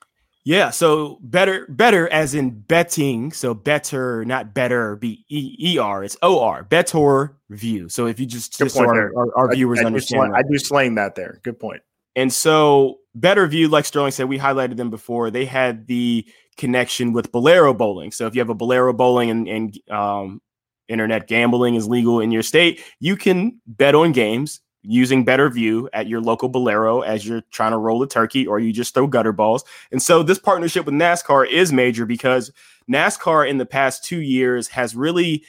yeah, 0.47 0.69
so 0.69 1.19
better, 1.21 1.65
better 1.67 2.07
as 2.07 2.33
in 2.33 2.51
betting. 2.51 3.33
So 3.33 3.53
better, 3.53 4.23
not 4.23 4.53
better, 4.53 4.95
B 4.95 5.25
E 5.27 5.57
E 5.59 5.77
R. 5.77 6.05
It's 6.05 6.15
O 6.21 6.39
R. 6.39 6.63
Better 6.63 7.37
view. 7.49 7.89
So 7.89 8.05
if 8.07 8.17
you 8.17 8.25
just, 8.25 8.57
just 8.57 8.75
so 8.75 8.85
our, 8.85 9.11
our, 9.17 9.37
our, 9.37 9.53
viewers 9.53 9.79
I, 9.79 9.83
I 9.83 9.85
understand, 9.87 10.31
do 10.31 10.35
I 10.37 10.43
do 10.43 10.57
slang 10.57 10.95
that 10.95 11.15
there. 11.15 11.41
Good 11.43 11.59
point. 11.59 11.81
And 12.15 12.31
so 12.31 12.99
BettorView, 13.19 13.69
like 13.69 13.83
Sterling 13.83 14.11
said, 14.11 14.29
we 14.29 14.39
highlighted 14.39 14.77
them 14.77 14.89
before. 14.89 15.31
They 15.31 15.43
had 15.43 15.85
the 15.85 16.25
connection 16.55 17.11
with 17.11 17.29
Bowlero 17.33 17.77
Bowling. 17.77 18.13
So 18.13 18.25
if 18.25 18.33
you 18.33 18.39
have 18.39 18.49
a 18.49 18.55
Bowlero 18.55 18.95
Bowling 18.95 19.29
and, 19.29 19.49
and 19.49 19.77
um, 19.91 20.41
internet 20.87 21.27
gambling 21.27 21.75
is 21.75 21.89
legal 21.89 22.21
in 22.21 22.31
your 22.31 22.41
state, 22.41 22.81
you 23.01 23.17
can 23.17 23.59
bet 23.67 23.95
on 23.95 24.13
games 24.13 24.61
using 24.87 25.25
BettorView 25.25 25.89
at 25.91 26.07
your 26.07 26.21
local 26.21 26.49
Bowlero 26.49 27.05
as 27.05 27.27
you're 27.27 27.41
trying 27.51 27.71
to 27.71 27.77
roll 27.77 28.01
a 28.01 28.07
turkey 28.07 28.47
or 28.47 28.57
you 28.59 28.71
just 28.71 28.93
throw 28.93 29.05
gutter 29.05 29.33
balls. 29.33 29.65
And 29.91 30.01
so 30.01 30.23
this 30.23 30.39
partnership 30.39 30.85
with 30.85 30.95
NASCAR 30.95 31.47
is 31.49 31.73
major 31.73 32.05
because 32.05 32.51
NASCAR 32.89 33.47
in 33.47 33.57
the 33.57 33.65
past 33.65 34.05
two 34.05 34.21
years 34.21 34.69
has 34.69 34.95
really 34.95 35.43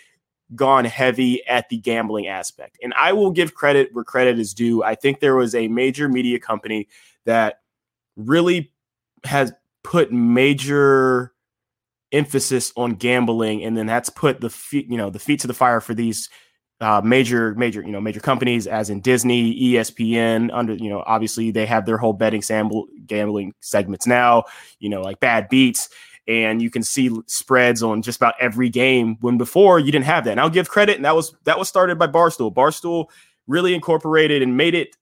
gone 0.54 0.84
heavy 0.84 1.46
at 1.46 1.68
the 1.68 1.76
gambling 1.76 2.26
aspect. 2.26 2.78
And 2.82 2.92
I 2.94 3.12
will 3.12 3.30
give 3.30 3.54
credit 3.54 3.90
where 3.92 4.04
credit 4.04 4.38
is 4.38 4.54
due. 4.54 4.82
I 4.82 4.96
think 4.96 5.20
there 5.20 5.36
was 5.36 5.54
a 5.54 5.68
major 5.68 6.08
media 6.08 6.40
company 6.40 6.88
that 7.24 7.60
really 8.16 8.72
has 9.24 9.52
put 9.84 10.12
major 10.12 11.32
emphasis 12.10 12.72
on 12.76 12.94
gambling 12.94 13.62
and 13.62 13.76
then 13.76 13.86
that's 13.86 14.08
put 14.08 14.40
the 14.40 14.48
feet 14.48 14.90
you 14.90 14.96
know 14.96 15.10
the 15.10 15.18
feet 15.18 15.40
to 15.40 15.46
the 15.46 15.52
fire 15.52 15.78
for 15.78 15.92
these 15.92 16.30
uh, 16.80 17.00
major 17.04 17.54
major 17.54 17.82
you 17.82 17.90
know 17.90 18.00
major 18.00 18.20
companies 18.20 18.66
as 18.66 18.90
in 18.90 19.00
Disney, 19.00 19.58
ESPN. 19.60 20.50
Under 20.52 20.74
you 20.74 20.88
know 20.90 21.02
obviously 21.06 21.50
they 21.50 21.66
have 21.66 21.86
their 21.86 21.98
whole 21.98 22.12
betting 22.12 22.42
sample 22.42 22.86
gambling 23.06 23.54
segments 23.60 24.06
now. 24.06 24.44
You 24.78 24.88
know 24.88 25.02
like 25.02 25.20
Bad 25.20 25.48
Beats, 25.48 25.88
and 26.26 26.62
you 26.62 26.70
can 26.70 26.82
see 26.82 27.10
spreads 27.26 27.82
on 27.82 28.02
just 28.02 28.18
about 28.18 28.34
every 28.40 28.68
game. 28.68 29.16
When 29.20 29.38
before 29.38 29.78
you 29.78 29.90
didn't 29.90 30.06
have 30.06 30.24
that. 30.24 30.32
And 30.32 30.40
I'll 30.40 30.50
give 30.50 30.68
credit, 30.68 30.96
and 30.96 31.04
that 31.04 31.16
was 31.16 31.34
that 31.44 31.58
was 31.58 31.68
started 31.68 31.98
by 31.98 32.06
Barstool. 32.06 32.54
Barstool 32.54 33.06
really 33.46 33.74
incorporated 33.74 34.42
and 34.42 34.56
made 34.56 34.74
it 34.74 34.94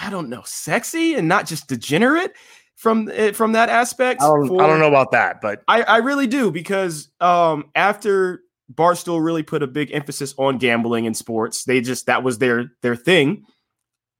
I 0.00 0.10
don't 0.10 0.28
know 0.28 0.42
sexy 0.44 1.14
and 1.14 1.28
not 1.28 1.46
just 1.46 1.68
degenerate 1.68 2.32
from 2.76 3.10
eh, 3.12 3.32
from 3.32 3.52
that 3.52 3.68
aspect. 3.68 4.22
I 4.22 4.26
don't, 4.26 4.48
for, 4.48 4.62
I 4.62 4.66
don't 4.66 4.80
know 4.80 4.88
about 4.88 5.12
that, 5.12 5.40
but 5.40 5.62
I, 5.68 5.82
I 5.82 5.96
really 5.98 6.26
do 6.26 6.50
because 6.50 7.08
um, 7.20 7.70
after 7.74 8.42
Barstool 8.72 9.24
really 9.24 9.42
put 9.42 9.62
a 9.62 9.66
big 9.66 9.90
emphasis 9.92 10.34
on 10.38 10.58
gambling 10.58 11.04
in 11.04 11.14
sports. 11.14 11.64
They 11.64 11.80
just 11.80 12.06
that 12.06 12.22
was 12.22 12.38
their 12.38 12.72
their 12.82 12.96
thing. 12.96 13.44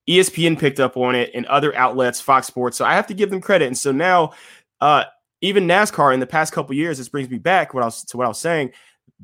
ESPN 0.08 0.58
picked 0.58 0.80
up 0.80 0.96
on 0.96 1.14
it 1.14 1.30
and 1.34 1.46
other 1.46 1.74
outlets, 1.76 2.20
Fox 2.20 2.46
Sports. 2.46 2.76
So 2.76 2.84
I 2.84 2.94
have 2.94 3.06
to 3.08 3.14
give 3.14 3.30
them 3.30 3.40
credit. 3.40 3.66
And 3.66 3.78
so 3.78 3.92
now, 3.92 4.32
uh, 4.80 5.04
even 5.40 5.68
NASCAR 5.68 6.12
in 6.12 6.20
the 6.20 6.26
past 6.26 6.52
couple 6.52 6.74
years, 6.74 6.98
this 6.98 7.08
brings 7.08 7.30
me 7.30 7.38
back 7.38 7.72
what 7.74 7.82
I 7.82 7.86
was 7.86 8.04
to 8.04 8.16
what 8.16 8.24
I 8.24 8.28
was 8.28 8.38
saying. 8.40 8.72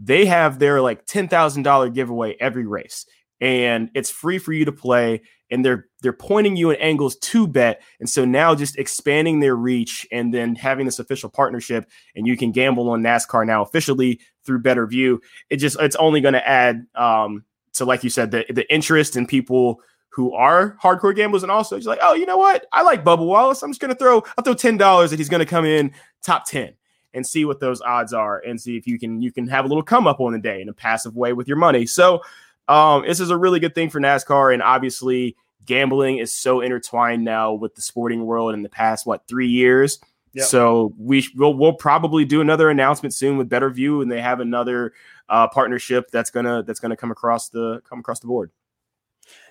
They 0.00 0.26
have 0.26 0.58
their 0.58 0.80
like 0.80 1.06
ten 1.06 1.28
thousand 1.28 1.64
dollar 1.64 1.88
giveaway 1.88 2.36
every 2.38 2.66
race, 2.66 3.06
and 3.40 3.90
it's 3.94 4.10
free 4.10 4.38
for 4.38 4.52
you 4.52 4.64
to 4.66 4.72
play. 4.72 5.22
and 5.50 5.64
they're 5.64 5.86
they're 6.02 6.12
pointing 6.12 6.56
you 6.56 6.70
at 6.70 6.80
angles 6.80 7.16
to 7.16 7.46
bet 7.46 7.82
and 8.00 8.08
so 8.08 8.24
now 8.24 8.54
just 8.54 8.76
expanding 8.78 9.40
their 9.40 9.56
reach 9.56 10.06
and 10.12 10.32
then 10.32 10.54
having 10.54 10.86
this 10.86 10.98
official 10.98 11.28
partnership 11.30 11.88
and 12.14 12.26
you 12.26 12.36
can 12.36 12.52
gamble 12.52 12.88
on 12.90 13.02
nascar 13.02 13.46
now 13.46 13.62
officially 13.62 14.20
through 14.46 14.62
BettorView 14.62 15.18
it 15.50 15.56
just 15.56 15.78
it's 15.80 15.96
only 15.96 16.20
going 16.20 16.34
to 16.34 16.48
add 16.48 16.86
um 16.94 17.44
so 17.72 17.84
like 17.84 18.02
you 18.04 18.10
said 18.10 18.30
the, 18.30 18.44
the 18.48 18.72
interest 18.72 19.16
in 19.16 19.26
people 19.26 19.80
who 20.08 20.32
are 20.32 20.78
hardcore 20.82 21.14
gamblers 21.14 21.42
and 21.42 21.52
also 21.52 21.76
just 21.76 21.88
like 21.88 21.98
oh 22.02 22.14
you 22.14 22.24
know 22.24 22.38
what? 22.38 22.66
I 22.72 22.82
like 22.82 23.04
bubba 23.04 23.26
wallace. 23.26 23.62
I'm 23.62 23.70
just 23.70 23.80
going 23.80 23.92
to 23.92 23.98
throw 23.98 24.22
i'll 24.38 24.44
throw 24.44 24.54
$10 24.54 25.10
that 25.10 25.18
he's 25.18 25.28
going 25.28 25.40
to 25.40 25.46
come 25.46 25.64
in 25.64 25.92
top 26.22 26.46
10 26.46 26.72
and 27.12 27.26
see 27.26 27.44
what 27.44 27.60
those 27.60 27.80
odds 27.80 28.12
are 28.12 28.40
and 28.40 28.60
see 28.60 28.76
if 28.76 28.86
you 28.86 28.98
can 28.98 29.20
you 29.20 29.32
can 29.32 29.48
have 29.48 29.64
a 29.64 29.68
little 29.68 29.82
come 29.82 30.06
up 30.06 30.20
on 30.20 30.32
the 30.32 30.38
day 30.38 30.60
in 30.60 30.68
a 30.68 30.72
passive 30.72 31.16
way 31.16 31.32
with 31.32 31.48
your 31.48 31.56
money. 31.56 31.86
So 31.86 32.22
um, 32.68 33.04
this 33.06 33.20
is 33.20 33.30
a 33.30 33.36
really 33.36 33.60
good 33.60 33.74
thing 33.74 33.90
for 33.90 34.00
NASCAR, 34.00 34.52
and 34.52 34.62
obviously, 34.62 35.36
gambling 35.64 36.18
is 36.18 36.32
so 36.32 36.60
intertwined 36.60 37.24
now 37.24 37.52
with 37.52 37.74
the 37.74 37.82
sporting 37.82 38.24
world 38.24 38.54
in 38.54 38.62
the 38.62 38.68
past 38.68 39.06
what 39.06 39.26
three 39.26 39.48
years. 39.48 40.00
Yep. 40.36 40.44
So 40.48 40.92
we 40.98 41.26
will 41.34 41.54
we'll 41.54 41.72
probably 41.72 42.26
do 42.26 42.42
another 42.42 42.68
announcement 42.68 43.14
soon 43.14 43.38
with 43.38 43.48
BettorView, 43.48 44.02
and 44.02 44.12
they 44.12 44.20
have 44.20 44.40
another 44.40 44.92
uh, 45.30 45.48
partnership 45.48 46.10
that's 46.10 46.28
gonna 46.28 46.62
that's 46.62 46.78
gonna 46.78 46.96
come 46.96 47.10
across 47.10 47.48
the 47.48 47.80
come 47.88 48.00
across 48.00 48.20
the 48.20 48.26
board. 48.26 48.50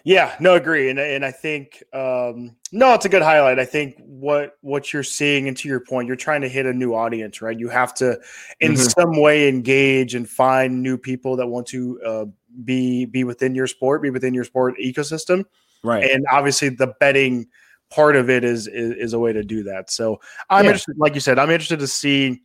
Yeah, 0.04 0.36
no, 0.40 0.54
agree, 0.54 0.92
and 0.92 1.00
and 1.00 1.26
I 1.26 1.32
think 1.32 1.82
um, 1.92 2.56
no, 2.72 2.94
it's 2.94 3.06
a 3.06 3.10
good 3.10 3.24
highlight. 3.24 3.58
I 3.58 3.66
think 3.66 3.96
what 3.98 4.58
what 4.62 4.94
you're 4.94 5.02
seeing, 5.02 5.48
and 5.48 5.58
to 5.58 5.68
your 5.68 5.80
point, 5.80 6.06
you're 6.06 6.16
trying 6.16 6.42
to 6.42 6.48
hit 6.48 6.68
a 6.68 6.74
new 6.74 6.94
audience, 6.94 7.42
right? 7.42 7.60
You 7.60 7.70
have 7.70 7.96
to, 7.96 8.20
in 8.60 8.74
mm-hmm. 8.74 8.84
some 8.84 9.20
way, 9.20 9.50
engage 9.50 10.14
and 10.14 10.30
find 10.30 10.84
new 10.84 11.00
people 11.00 11.36
that 11.38 11.48
want 11.48 11.66
to 11.70 12.00
uh, 12.06 12.26
be 12.64 13.06
be 13.06 13.24
within 13.24 13.56
your 13.56 13.66
sport, 13.66 14.04
be 14.04 14.12
within 14.12 14.36
your 14.36 14.44
sport 14.44 14.76
ecosystem, 14.80 15.46
right? 15.84 16.04
And 16.12 16.28
obviously, 16.32 16.70
the 16.70 16.94
betting 17.00 17.48
part 17.90 18.16
of 18.16 18.30
it 18.30 18.44
is 18.44 18.68
is, 18.68 18.92
is 18.92 19.14
a 19.14 19.20
way 19.20 19.34
to 19.34 19.44
do 19.44 19.64
that. 19.64 19.90
So 19.92 20.20
I'm 20.50 20.66
yeah. 20.66 20.72
interested, 20.72 20.98
like 20.98 21.14
you 21.14 21.22
said, 21.22 21.40
I'm 21.40 21.50
interested 21.50 21.80
to 21.80 21.88
see 21.88 22.42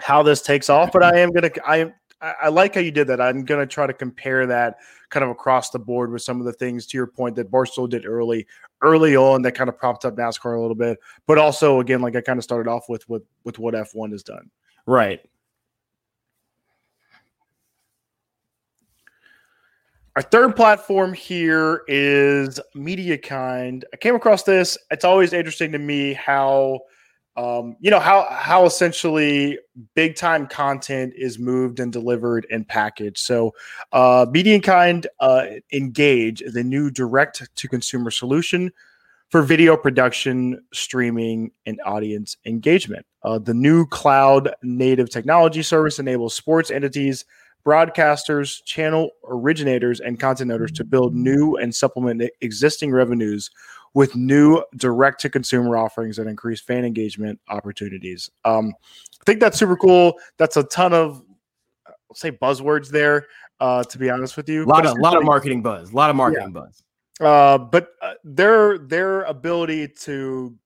how 0.00 0.22
this 0.22 0.42
takes 0.42 0.68
off. 0.68 0.90
But 0.92 1.02
I 1.02 1.18
am 1.18 1.30
gonna 1.30 1.50
I 1.64 1.92
I 2.20 2.48
like 2.48 2.74
how 2.74 2.80
you 2.80 2.90
did 2.90 3.08
that. 3.08 3.20
I'm 3.20 3.44
gonna 3.44 3.66
try 3.66 3.86
to 3.86 3.92
compare 3.92 4.46
that 4.46 4.76
kind 5.10 5.24
of 5.24 5.30
across 5.30 5.70
the 5.70 5.78
board 5.78 6.10
with 6.10 6.22
some 6.22 6.40
of 6.40 6.46
the 6.46 6.52
things 6.52 6.86
to 6.86 6.96
your 6.96 7.06
point 7.06 7.36
that 7.36 7.50
Barstool 7.50 7.88
did 7.88 8.06
early 8.06 8.46
early 8.82 9.16
on 9.16 9.42
that 9.42 9.52
kind 9.52 9.68
of 9.68 9.78
propped 9.78 10.04
up 10.04 10.16
NASCAR 10.16 10.56
a 10.56 10.60
little 10.60 10.74
bit, 10.74 10.98
but 11.26 11.38
also 11.38 11.80
again 11.80 12.00
like 12.00 12.16
I 12.16 12.20
kind 12.20 12.38
of 12.38 12.44
started 12.44 12.70
off 12.70 12.88
with 12.88 13.08
with 13.08 13.22
with 13.44 13.58
what 13.58 13.74
F1 13.74 14.12
has 14.12 14.22
done. 14.22 14.50
Right. 14.86 15.20
Our 20.14 20.22
third 20.22 20.56
platform 20.56 21.14
here 21.14 21.84
is 21.88 22.60
MediaKind. 22.76 23.84
I 23.94 23.96
came 23.96 24.14
across 24.14 24.42
this. 24.42 24.76
It's 24.90 25.06
always 25.06 25.32
interesting 25.32 25.72
to 25.72 25.78
me 25.78 26.12
how, 26.12 26.80
um, 27.36 27.76
you 27.80 27.90
know, 27.90 27.98
how 27.98 28.28
how 28.30 28.66
essentially 28.66 29.58
big 29.94 30.14
time 30.14 30.46
content 30.46 31.14
is 31.16 31.38
moved 31.38 31.80
and 31.80 31.90
delivered 31.90 32.46
and 32.50 32.68
packaged. 32.68 33.20
So, 33.20 33.52
uh, 33.92 34.26
MediaKind 34.26 35.06
uh, 35.20 35.46
Engage 35.72 36.42
is 36.42 36.56
a 36.56 36.62
new 36.62 36.90
direct 36.90 37.48
to 37.56 37.68
consumer 37.68 38.10
solution 38.10 38.70
for 39.30 39.40
video 39.40 39.78
production, 39.78 40.62
streaming, 40.74 41.52
and 41.64 41.80
audience 41.86 42.36
engagement. 42.44 43.06
Uh, 43.22 43.38
the 43.38 43.54
new 43.54 43.86
cloud 43.86 44.54
native 44.62 45.08
technology 45.08 45.62
service 45.62 45.98
enables 45.98 46.34
sports 46.34 46.70
entities 46.70 47.24
broadcasters, 47.64 48.62
channel 48.64 49.10
originators, 49.28 50.00
and 50.00 50.18
content 50.18 50.50
owners 50.50 50.72
to 50.72 50.84
build 50.84 51.14
new 51.14 51.56
and 51.56 51.74
supplement 51.74 52.22
existing 52.40 52.90
revenues 52.92 53.50
with 53.94 54.16
new 54.16 54.62
direct 54.76 55.20
to 55.20 55.30
consumer 55.30 55.76
offerings 55.76 56.16
that 56.16 56.26
increase 56.26 56.60
fan 56.60 56.84
engagement 56.84 57.38
opportunities. 57.48 58.30
Um, 58.44 58.72
I 59.20 59.24
think 59.24 59.40
that's 59.40 59.58
super 59.58 59.76
cool. 59.76 60.14
That's 60.38 60.56
a 60.56 60.64
ton 60.64 60.92
of, 60.92 61.22
I'll 61.86 62.14
say, 62.14 62.32
buzzwords 62.32 62.88
there. 62.88 63.26
Uh, 63.60 63.84
to 63.84 63.98
be 63.98 64.10
honest 64.10 64.36
with 64.36 64.48
you, 64.48 64.64
a 64.64 64.66
lot 64.66 64.84
of 64.84 64.98
lot 64.98 65.16
of 65.16 65.22
marketing 65.22 65.62
buzz, 65.62 65.92
a 65.92 65.96
lot 65.96 66.10
of 66.10 66.16
marketing 66.16 66.52
yeah. 66.52 66.60
buzz. 66.60 66.82
Uh, 67.20 67.58
but 67.58 67.90
uh, 68.00 68.14
their 68.24 68.78
their 68.78 69.22
ability 69.22 69.86
to 69.86 70.56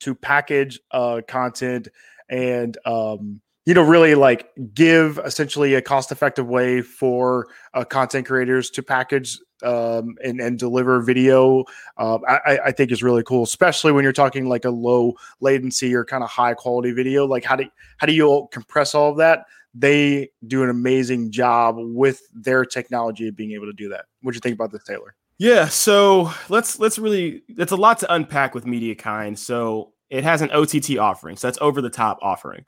to 0.00 0.14
package 0.14 0.78
uh, 0.90 1.22
content 1.26 1.88
and 2.28 2.76
um, 2.84 3.40
you 3.66 3.74
know 3.74 3.82
really 3.82 4.14
like 4.14 4.48
give 4.72 5.18
essentially 5.24 5.74
a 5.74 5.82
cost 5.82 6.10
effective 6.10 6.46
way 6.46 6.80
for 6.80 7.48
uh, 7.74 7.84
content 7.84 8.26
creators 8.26 8.70
to 8.70 8.82
package 8.82 9.38
um, 9.62 10.16
and, 10.22 10.40
and 10.40 10.58
deliver 10.58 11.00
video 11.00 11.64
uh, 11.98 12.18
I, 12.28 12.58
I 12.66 12.72
think 12.72 12.92
is 12.92 13.02
really 13.02 13.22
cool 13.22 13.42
especially 13.42 13.92
when 13.92 14.04
you're 14.04 14.12
talking 14.12 14.48
like 14.48 14.64
a 14.64 14.70
low 14.70 15.14
latency 15.40 15.94
or 15.94 16.04
kind 16.04 16.22
of 16.22 16.30
high 16.30 16.54
quality 16.54 16.92
video 16.92 17.26
like 17.26 17.44
how 17.44 17.56
do 17.56 17.66
how 17.98 18.06
do 18.06 18.12
you 18.12 18.48
compress 18.52 18.94
all 18.94 19.10
of 19.10 19.16
that? 19.18 19.46
They 19.74 20.30
do 20.46 20.62
an 20.62 20.70
amazing 20.70 21.32
job 21.32 21.76
with 21.78 22.22
their 22.32 22.64
technology 22.64 23.28
of 23.28 23.36
being 23.36 23.52
able 23.52 23.66
to 23.66 23.74
do 23.74 23.90
that. 23.90 24.06
What 24.22 24.32
do 24.32 24.36
you 24.36 24.40
think 24.40 24.54
about 24.54 24.72
this 24.72 24.84
taylor? 24.84 25.14
Yeah 25.38 25.68
so 25.68 26.32
let's 26.48 26.78
let's 26.78 26.98
really 26.98 27.42
it's 27.48 27.72
a 27.72 27.76
lot 27.76 27.98
to 27.98 28.12
unpack 28.12 28.54
with 28.54 28.64
MediaKind 28.64 29.38
so 29.38 29.92
it 30.08 30.24
has 30.24 30.40
an 30.40 30.50
ott 30.50 30.98
offering 30.98 31.36
so 31.36 31.46
that's 31.46 31.58
over 31.60 31.82
the 31.82 31.90
top 31.90 32.18
offering 32.22 32.64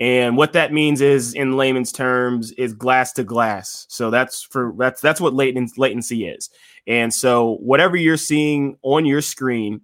and 0.00 0.38
what 0.38 0.54
that 0.54 0.72
means 0.72 1.02
is, 1.02 1.34
in 1.34 1.58
layman's 1.58 1.92
terms, 1.92 2.52
is 2.52 2.72
glass 2.72 3.12
to 3.12 3.24
glass. 3.24 3.86
So 3.90 4.10
that's 4.10 4.42
for 4.42 4.72
that's 4.78 5.02
that's 5.02 5.20
what 5.20 5.34
latency 5.34 5.74
latency 5.78 6.26
is. 6.26 6.48
And 6.86 7.12
so 7.12 7.56
whatever 7.56 7.96
you're 7.96 8.16
seeing 8.16 8.78
on 8.82 9.04
your 9.04 9.20
screen, 9.20 9.82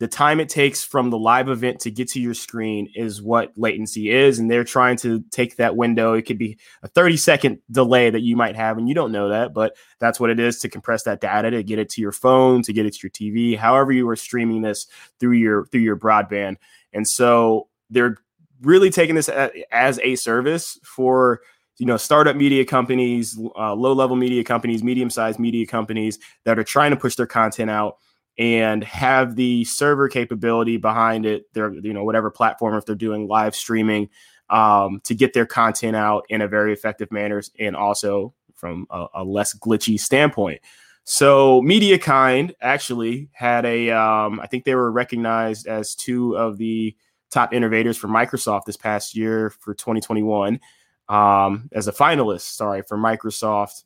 the 0.00 0.08
time 0.08 0.40
it 0.40 0.48
takes 0.48 0.82
from 0.84 1.10
the 1.10 1.18
live 1.18 1.50
event 1.50 1.80
to 1.80 1.90
get 1.90 2.08
to 2.10 2.20
your 2.20 2.32
screen 2.32 2.88
is 2.94 3.20
what 3.20 3.52
latency 3.56 4.10
is. 4.10 4.38
And 4.38 4.50
they're 4.50 4.64
trying 4.64 4.96
to 4.98 5.22
take 5.30 5.56
that 5.56 5.76
window. 5.76 6.14
It 6.14 6.22
could 6.22 6.38
be 6.38 6.56
a 6.82 6.88
30 6.88 7.18
second 7.18 7.58
delay 7.70 8.08
that 8.08 8.22
you 8.22 8.36
might 8.36 8.56
have, 8.56 8.78
and 8.78 8.88
you 8.88 8.94
don't 8.94 9.12
know 9.12 9.28
that, 9.28 9.52
but 9.52 9.76
that's 9.98 10.18
what 10.18 10.30
it 10.30 10.40
is 10.40 10.60
to 10.60 10.70
compress 10.70 11.02
that 11.02 11.20
data 11.20 11.50
to 11.50 11.62
get 11.62 11.78
it 11.78 11.90
to 11.90 12.00
your 12.00 12.12
phone, 12.12 12.62
to 12.62 12.72
get 12.72 12.86
it 12.86 12.94
to 12.94 13.00
your 13.02 13.10
TV, 13.10 13.54
however 13.54 13.92
you 13.92 14.08
are 14.08 14.16
streaming 14.16 14.62
this 14.62 14.86
through 15.20 15.32
your 15.32 15.66
through 15.66 15.82
your 15.82 15.98
broadband. 15.98 16.56
And 16.94 17.06
so 17.06 17.68
they're 17.90 18.16
really 18.62 18.90
taking 18.90 19.14
this 19.14 19.28
as 19.70 19.98
a 20.00 20.16
service 20.16 20.78
for 20.82 21.40
you 21.78 21.86
know 21.86 21.96
startup 21.96 22.36
media 22.36 22.64
companies 22.64 23.38
uh, 23.56 23.74
low 23.74 23.92
level 23.92 24.16
media 24.16 24.42
companies 24.42 24.82
medium 24.82 25.10
sized 25.10 25.38
media 25.38 25.66
companies 25.66 26.18
that 26.44 26.58
are 26.58 26.64
trying 26.64 26.90
to 26.90 26.96
push 26.96 27.14
their 27.14 27.26
content 27.26 27.70
out 27.70 27.98
and 28.38 28.84
have 28.84 29.34
the 29.36 29.64
server 29.64 30.08
capability 30.08 30.76
behind 30.76 31.26
it 31.26 31.52
their 31.54 31.72
you 31.74 31.92
know 31.92 32.04
whatever 32.04 32.30
platform 32.30 32.74
if 32.76 32.84
they're 32.84 32.94
doing 32.94 33.28
live 33.28 33.54
streaming 33.54 34.08
um, 34.50 35.00
to 35.04 35.14
get 35.14 35.34
their 35.34 35.46
content 35.46 35.96
out 35.96 36.24
in 36.28 36.40
a 36.40 36.48
very 36.48 36.72
effective 36.72 37.10
manner 37.12 37.42
and 37.58 37.76
also 37.76 38.34
from 38.54 38.86
a, 38.90 39.06
a 39.16 39.24
less 39.24 39.56
glitchy 39.56 39.98
standpoint. 39.98 40.60
So 41.04 41.62
MediaKind 41.62 42.52
actually 42.60 43.30
had 43.32 43.64
a 43.64 43.90
um, 43.90 44.40
I 44.40 44.46
think 44.46 44.64
they 44.64 44.74
were 44.74 44.90
recognized 44.92 45.66
as 45.66 45.94
two 45.94 46.36
of 46.36 46.58
the 46.58 46.94
top 47.30 47.52
innovators 47.52 47.96
for 47.96 48.08
Microsoft 48.08 48.64
this 48.64 48.76
past 48.76 49.16
year 49.16 49.50
for 49.50 49.74
2021 49.74 50.60
um, 51.08 51.68
as 51.72 51.88
a 51.88 51.92
finalist, 51.92 52.42
sorry, 52.42 52.82
for 52.82 52.96
Microsoft 52.96 53.84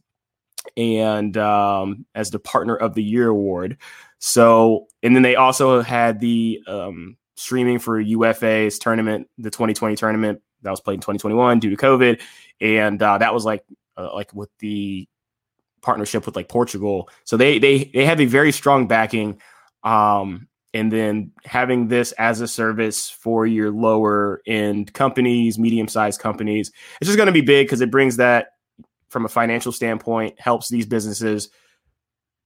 and 0.76 1.36
um, 1.36 2.06
as 2.14 2.30
the 2.30 2.38
Partner 2.38 2.76
of 2.76 2.94
the 2.94 3.02
Year 3.02 3.28
award. 3.28 3.78
So, 4.18 4.86
and 5.02 5.14
then 5.14 5.22
they 5.22 5.36
also 5.36 5.82
had 5.82 6.20
the 6.20 6.60
um, 6.66 7.16
streaming 7.36 7.78
for 7.78 8.02
UEFA's 8.02 8.78
tournament, 8.78 9.28
the 9.38 9.50
2020 9.50 9.96
tournament 9.96 10.42
that 10.62 10.70
was 10.70 10.80
played 10.80 10.94
in 10.94 11.00
2021 11.00 11.58
due 11.58 11.70
to 11.70 11.76
COVID, 11.76 12.20
and 12.60 13.02
uh, 13.02 13.18
that 13.18 13.34
was 13.34 13.44
like 13.44 13.64
uh, 13.96 14.14
like 14.14 14.32
with 14.32 14.50
the 14.60 15.08
partnership 15.80 16.24
with 16.24 16.36
like 16.36 16.48
Portugal. 16.48 17.08
So 17.24 17.36
they 17.36 17.58
they 17.58 17.84
they 17.84 18.06
have 18.06 18.20
a 18.20 18.26
very 18.26 18.52
strong 18.52 18.86
backing. 18.86 19.40
Um, 19.82 20.48
and 20.74 20.90
then 20.90 21.32
having 21.44 21.88
this 21.88 22.12
as 22.12 22.40
a 22.40 22.48
service 22.48 23.10
for 23.10 23.46
your 23.46 23.70
lower 23.70 24.40
end 24.46 24.92
companies, 24.92 25.58
medium 25.58 25.88
sized 25.88 26.20
companies, 26.20 26.70
it's 27.00 27.08
just 27.08 27.16
going 27.16 27.26
to 27.26 27.32
be 27.32 27.40
big 27.40 27.66
because 27.66 27.80
it 27.80 27.90
brings 27.90 28.16
that 28.16 28.48
from 29.12 29.26
a 29.26 29.28
financial 29.28 29.72
standpoint, 29.72 30.40
helps 30.40 30.68
these 30.70 30.86
businesses 30.86 31.50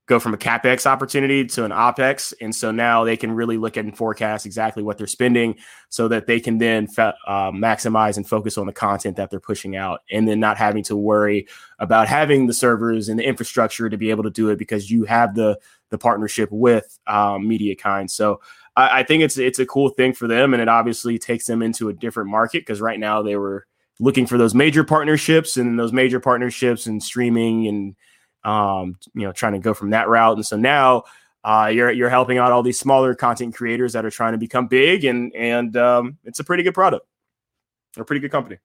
go 0.06 0.20
from 0.20 0.32
a 0.32 0.36
capex 0.36 0.86
opportunity 0.86 1.44
to 1.44 1.64
an 1.64 1.72
opex, 1.72 2.32
and 2.40 2.54
so 2.54 2.70
now 2.70 3.04
they 3.04 3.16
can 3.16 3.32
really 3.32 3.58
look 3.58 3.76
at 3.76 3.84
and 3.84 3.96
forecast 3.96 4.46
exactly 4.46 4.82
what 4.82 4.96
they're 4.98 5.06
spending, 5.06 5.56
so 5.88 6.08
that 6.08 6.26
they 6.26 6.38
can 6.40 6.58
then 6.58 6.88
uh, 6.96 7.50
maximize 7.50 8.16
and 8.16 8.28
focus 8.28 8.56
on 8.56 8.66
the 8.66 8.72
content 8.72 9.16
that 9.16 9.30
they're 9.30 9.40
pushing 9.40 9.76
out, 9.76 10.00
and 10.10 10.28
then 10.28 10.38
not 10.38 10.56
having 10.56 10.84
to 10.84 10.96
worry 10.96 11.46
about 11.80 12.08
having 12.08 12.46
the 12.46 12.54
servers 12.54 13.08
and 13.08 13.18
the 13.18 13.24
infrastructure 13.24 13.88
to 13.88 13.96
be 13.96 14.10
able 14.10 14.22
to 14.22 14.30
do 14.30 14.48
it 14.48 14.58
because 14.58 14.90
you 14.90 15.04
have 15.04 15.34
the 15.34 15.58
the 15.90 15.98
partnership 15.98 16.48
with 16.50 16.98
um, 17.06 17.48
MediaKind. 17.48 18.10
So 18.10 18.40
I, 18.76 19.00
I 19.00 19.02
think 19.02 19.22
it's 19.22 19.38
it's 19.38 19.58
a 19.58 19.66
cool 19.66 19.88
thing 19.90 20.12
for 20.12 20.28
them, 20.28 20.54
and 20.54 20.62
it 20.62 20.68
obviously 20.68 21.18
takes 21.18 21.46
them 21.46 21.62
into 21.62 21.88
a 21.88 21.92
different 21.92 22.30
market 22.30 22.62
because 22.62 22.80
right 22.80 22.98
now 22.98 23.22
they 23.22 23.36
were 23.36 23.66
looking 23.98 24.26
for 24.26 24.38
those 24.38 24.54
major 24.54 24.84
partnerships 24.84 25.56
and 25.56 25.78
those 25.78 25.92
major 25.92 26.20
partnerships 26.20 26.86
and 26.86 27.02
streaming 27.02 27.66
and 27.66 27.96
um, 28.46 28.96
you 29.14 29.22
know 29.22 29.32
trying 29.32 29.52
to 29.52 29.58
go 29.58 29.74
from 29.74 29.90
that 29.90 30.08
route. 30.08 30.36
And 30.36 30.46
so 30.46 30.56
now 30.56 31.04
uh, 31.44 31.70
you're 31.72 31.90
you're 31.90 32.08
helping 32.08 32.38
out 32.38 32.52
all 32.52 32.62
these 32.62 32.78
smaller 32.78 33.14
content 33.14 33.54
creators 33.54 33.92
that 33.92 34.06
are 34.06 34.10
trying 34.10 34.32
to 34.32 34.38
become 34.38 34.68
big, 34.68 35.04
and 35.04 35.34
and 35.34 35.76
um, 35.76 36.16
it's 36.24 36.40
a 36.40 36.44
pretty 36.44 36.62
good 36.62 36.74
product. 36.74 37.06
They're 37.94 38.02
a 38.02 38.06
pretty 38.06 38.20
good 38.20 38.32
company. 38.32 38.58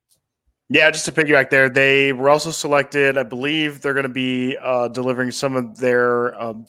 Yeah, 0.69 0.89
just 0.89 1.03
to 1.05 1.11
piggyback 1.11 1.49
there, 1.49 1.67
they 1.67 2.13
were 2.13 2.29
also 2.29 2.49
selected. 2.49 3.17
I 3.17 3.23
believe 3.23 3.81
they're 3.81 3.93
going 3.93 4.03
to 4.03 4.09
be 4.09 4.57
uh, 4.61 4.87
delivering 4.87 5.31
some 5.31 5.57
of 5.57 5.77
their 5.77 6.41
um, 6.41 6.65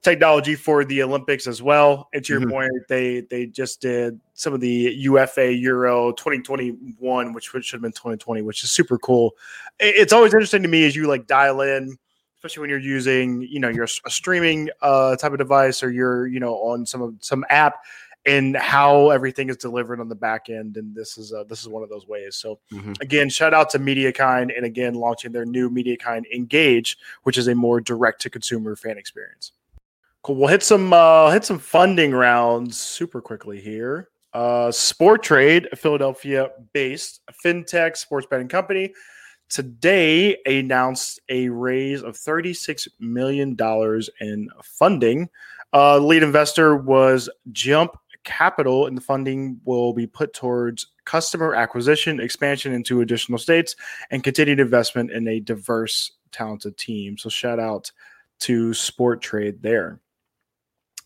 technology 0.00 0.54
for 0.54 0.84
the 0.84 1.02
Olympics 1.02 1.46
as 1.46 1.60
well. 1.60 2.08
And 2.14 2.24
to 2.24 2.32
your 2.32 2.42
mm-hmm. 2.42 2.50
point, 2.50 2.72
they 2.88 3.20
they 3.30 3.46
just 3.46 3.80
did 3.82 4.18
some 4.32 4.54
of 4.54 4.60
the 4.60 5.06
UEFA 5.06 5.60
Euro 5.60 6.12
2021, 6.12 7.32
which 7.32 7.44
should 7.44 7.64
have 7.70 7.82
been 7.82 7.92
2020, 7.92 8.42
which 8.42 8.64
is 8.64 8.70
super 8.70 8.98
cool. 8.98 9.32
It's 9.78 10.12
always 10.12 10.32
interesting 10.32 10.62
to 10.62 10.68
me 10.68 10.86
as 10.86 10.96
you 10.96 11.06
like 11.06 11.26
dial 11.26 11.60
in 11.60 11.98
especially 12.44 12.60
when 12.60 12.68
you're 12.68 12.78
using, 12.78 13.40
you 13.40 13.58
know, 13.58 13.70
your 13.70 13.84
a 14.04 14.10
streaming 14.10 14.68
uh, 14.82 15.16
type 15.16 15.32
of 15.32 15.38
device 15.38 15.82
or 15.82 15.90
you're, 15.90 16.26
you 16.26 16.38
know, 16.38 16.56
on 16.56 16.84
some 16.84 17.16
some 17.22 17.42
app 17.48 17.76
and 18.26 18.54
how 18.56 19.08
everything 19.08 19.48
is 19.48 19.56
delivered 19.56 19.98
on 19.98 20.10
the 20.10 20.14
back 20.14 20.50
end. 20.50 20.76
And 20.76 20.94
this 20.94 21.16
is 21.16 21.32
uh, 21.32 21.44
this 21.44 21.62
is 21.62 21.68
one 21.68 21.82
of 21.82 21.88
those 21.88 22.06
ways. 22.06 22.36
So 22.36 22.60
mm-hmm. 22.70 22.92
again, 23.00 23.30
shout 23.30 23.54
out 23.54 23.70
to 23.70 23.78
MediaKind 23.78 24.54
and 24.54 24.66
again 24.66 24.92
launching 24.92 25.32
their 25.32 25.46
new 25.46 25.70
MediaKind 25.70 26.30
Engage, 26.34 26.98
which 27.22 27.38
is 27.38 27.48
a 27.48 27.54
more 27.54 27.80
direct 27.80 28.20
to 28.22 28.30
consumer 28.30 28.76
fan 28.76 28.98
experience. 28.98 29.52
Cool. 30.22 30.36
We'll 30.36 30.48
hit 30.48 30.62
some 30.62 30.92
uh, 30.92 31.30
hit 31.30 31.46
some 31.46 31.58
funding 31.58 32.12
rounds 32.12 32.76
super 32.76 33.22
quickly 33.22 33.58
here. 33.58 34.10
Uh, 34.34 34.68
Sporttrade, 34.68 35.78
Philadelphia 35.78 36.50
based 36.74 37.20
fintech 37.42 37.96
sports 37.96 38.26
betting 38.28 38.48
company, 38.48 38.92
today 39.48 40.36
announced 40.46 41.20
a 41.28 41.48
raise 41.48 42.02
of 42.02 42.16
$36 42.16 42.88
million 42.98 43.56
in 44.20 44.48
funding. 44.62 45.28
Uh, 45.72 45.98
lead 45.98 46.22
investor 46.22 46.76
was 46.76 47.28
Jump 47.52 47.96
Capital, 48.24 48.86
and 48.86 48.96
the 48.96 49.02
funding 49.02 49.60
will 49.64 49.92
be 49.92 50.06
put 50.06 50.32
towards 50.32 50.86
customer 51.04 51.54
acquisition, 51.54 52.20
expansion 52.20 52.72
into 52.72 53.00
additional 53.00 53.38
states, 53.38 53.76
and 54.10 54.24
continued 54.24 54.60
investment 54.60 55.10
in 55.10 55.28
a 55.28 55.40
diverse, 55.40 56.12
talented 56.32 56.76
team. 56.78 57.18
So, 57.18 57.28
shout 57.28 57.58
out 57.58 57.92
to 58.40 58.70
Sporttrade 58.70 59.60
there. 59.60 60.00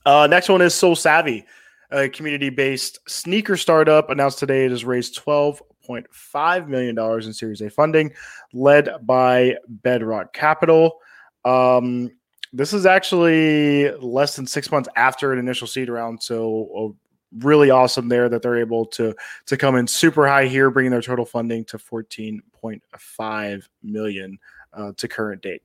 Uh, 0.06 0.26
next 0.26 0.48
one 0.48 0.62
is 0.62 0.74
SoleSavy, 0.74 1.44
a 1.90 2.08
community 2.08 2.50
based 2.50 2.98
sneaker 3.08 3.56
startup 3.56 4.10
announced 4.10 4.38
today 4.38 4.64
it 4.64 4.70
has 4.70 4.84
raised 4.84 5.16
12 5.16 5.62
$1.5 5.88 6.68
million 6.68 6.98
in 6.98 7.32
Series 7.32 7.60
A 7.60 7.70
funding, 7.70 8.12
led 8.52 8.90
by 9.02 9.56
Bedrock 9.68 10.32
Capital. 10.32 10.98
Um, 11.44 12.10
this 12.52 12.72
is 12.72 12.86
actually 12.86 13.90
less 13.92 14.36
than 14.36 14.46
six 14.46 14.70
months 14.70 14.88
after 14.96 15.32
an 15.32 15.38
initial 15.38 15.66
seed 15.66 15.88
round, 15.88 16.22
so 16.22 16.68
uh, 16.76 16.94
really 17.44 17.70
awesome 17.70 18.08
there 18.08 18.28
that 18.28 18.42
they're 18.42 18.58
able 18.58 18.86
to 18.86 19.14
to 19.46 19.56
come 19.56 19.76
in 19.76 19.86
super 19.86 20.26
high 20.26 20.46
here, 20.46 20.70
bringing 20.70 20.90
their 20.90 21.02
total 21.02 21.26
funding 21.26 21.64
to 21.66 21.78
14.5 21.78 23.62
million 23.82 24.38
uh, 24.72 24.92
to 24.96 25.08
current 25.08 25.42
date. 25.42 25.62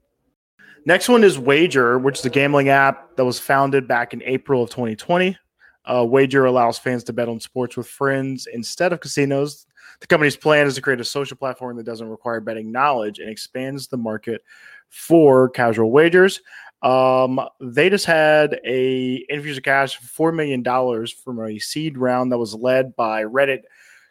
Next 0.86 1.08
one 1.08 1.24
is 1.24 1.38
Wagr, 1.38 2.02
which 2.02 2.20
is 2.20 2.26
a 2.26 2.30
gambling 2.30 2.70
app 2.70 3.16
that 3.16 3.24
was 3.24 3.40
founded 3.40 3.88
back 3.88 4.14
in 4.14 4.22
April 4.24 4.64
of 4.64 4.70
2020. 4.70 5.38
Uh, 5.86 6.02
Wagr 6.02 6.48
allows 6.48 6.78
fans 6.78 7.04
to 7.06 7.14
bet 7.14 7.30
on 7.30 7.40
sports 7.40 7.78
with 7.78 7.88
friends 7.88 8.48
instead 8.52 8.92
of 8.92 9.00
casinos. 9.00 9.66
The 10.00 10.08
company's 10.08 10.38
plan 10.38 10.68
is 10.68 10.76
to 10.76 10.82
create 10.82 11.00
a 11.00 11.06
social 11.06 11.38
platform 11.38 11.78
that 11.78 11.86
doesn't 11.86 12.08
require 12.08 12.40
betting 12.40 12.72
knowledge 12.72 13.20
and 13.20 13.30
expands 13.30 13.88
the 13.88 13.98
market 13.98 14.42
for 14.90 15.50
casual 15.50 15.92
wagers. 15.92 16.42
Um, 16.82 17.40
they 17.62 17.90
just 17.90 18.06
had 18.06 18.60
a 18.66 19.26
infusion 19.30 19.60
of 19.60 19.64
cash 19.64 19.96
for 19.96 20.06
four 20.06 20.32
million 20.32 20.62
dollars 20.62 21.12
from 21.12 21.40
a 21.40 21.58
seed 21.58 21.98
round 21.98 22.32
that 22.32 22.38
was 22.38 22.54
led 22.54 22.96
by 22.96 23.24
Reddit 23.24 23.62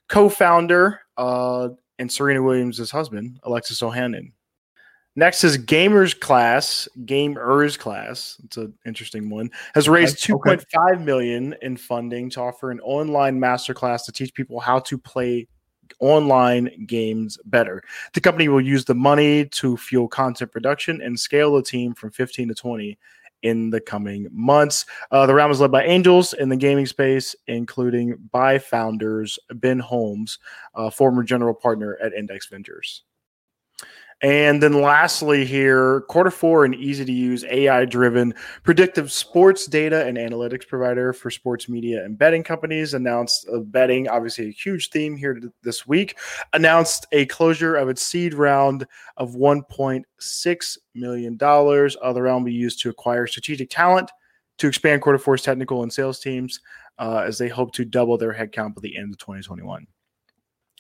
co-founder 0.08 1.00
uh, 1.18 1.68
and 1.98 2.10
Serena 2.10 2.42
Williams' 2.42 2.90
husband, 2.90 3.38
Alexis 3.42 3.82
Ohanian. 3.82 4.32
Next 5.14 5.44
is 5.44 5.58
GamerzClass, 5.58 6.88
Gamers 7.04 7.78
Class. 7.78 8.40
It's 8.44 8.56
an 8.56 8.72
interesting 8.86 9.28
one. 9.28 9.50
Has 9.74 9.86
raised 9.86 10.22
two 10.22 10.38
point 10.38 10.64
five 10.72 10.94
okay. 10.94 11.04
million 11.04 11.54
in 11.60 11.76
funding 11.76 12.30
to 12.30 12.40
offer 12.40 12.70
an 12.70 12.80
online 12.80 13.38
masterclass 13.38 14.06
to 14.06 14.12
teach 14.12 14.32
people 14.32 14.58
how 14.58 14.78
to 14.78 14.96
play 14.96 15.46
online 16.00 16.86
games 16.86 17.38
better. 17.44 17.82
The 18.14 18.20
company 18.20 18.48
will 18.48 18.60
use 18.60 18.84
the 18.84 18.94
money 18.94 19.46
to 19.46 19.76
fuel 19.76 20.08
content 20.08 20.52
production 20.52 21.00
and 21.00 21.18
scale 21.18 21.54
the 21.54 21.62
team 21.62 21.94
from 21.94 22.10
15 22.10 22.48
to 22.48 22.54
20 22.54 22.98
in 23.42 23.70
the 23.70 23.80
coming 23.80 24.28
months. 24.32 24.86
Uh, 25.10 25.26
the 25.26 25.34
round 25.34 25.50
was 25.50 25.60
led 25.60 25.72
by 25.72 25.84
Angels 25.84 26.32
in 26.32 26.48
the 26.48 26.56
gaming 26.56 26.86
space, 26.86 27.34
including 27.46 28.16
by 28.30 28.58
founders 28.58 29.38
Ben 29.54 29.78
Holmes, 29.78 30.38
uh, 30.74 30.90
former 30.90 31.22
general 31.22 31.54
partner 31.54 31.98
at 32.00 32.12
Index 32.12 32.46
Ventures. 32.46 33.02
And 34.22 34.62
then 34.62 34.80
lastly, 34.80 35.44
here, 35.44 36.02
Quarter4, 36.02 36.66
an 36.66 36.74
easy 36.74 37.04
to 37.04 37.12
use 37.12 37.44
AI 37.50 37.84
driven 37.84 38.32
predictive 38.62 39.10
sports 39.10 39.66
data 39.66 40.06
and 40.06 40.16
analytics 40.16 40.66
provider 40.66 41.12
for 41.12 41.28
sports 41.28 41.68
media 41.68 42.04
and 42.04 42.16
betting 42.16 42.44
companies 42.44 42.94
announced 42.94 43.48
uh, 43.52 43.58
betting, 43.58 44.08
obviously 44.08 44.46
a 44.46 44.52
huge 44.52 44.90
theme 44.90 45.16
here 45.16 45.40
this 45.64 45.88
week, 45.88 46.18
announced 46.52 47.04
a 47.10 47.26
closure 47.26 47.74
of 47.74 47.88
its 47.88 48.00
seed 48.00 48.32
round 48.32 48.86
of 49.16 49.32
$1.6 49.32 50.78
million. 50.94 51.38
Other 51.42 52.22
round 52.22 52.44
will 52.44 52.50
be 52.50 52.52
used 52.52 52.80
to 52.82 52.90
acquire 52.90 53.26
strategic 53.26 53.70
talent 53.70 54.08
to 54.58 54.68
expand 54.68 55.02
Quarter4's 55.02 55.42
technical 55.42 55.82
and 55.82 55.92
sales 55.92 56.20
teams 56.20 56.60
uh, 56.98 57.24
as 57.26 57.38
they 57.38 57.48
hope 57.48 57.72
to 57.72 57.84
double 57.84 58.16
their 58.16 58.32
headcount 58.32 58.76
by 58.76 58.80
the 58.82 58.96
end 58.96 59.12
of 59.12 59.18
2021. 59.18 59.84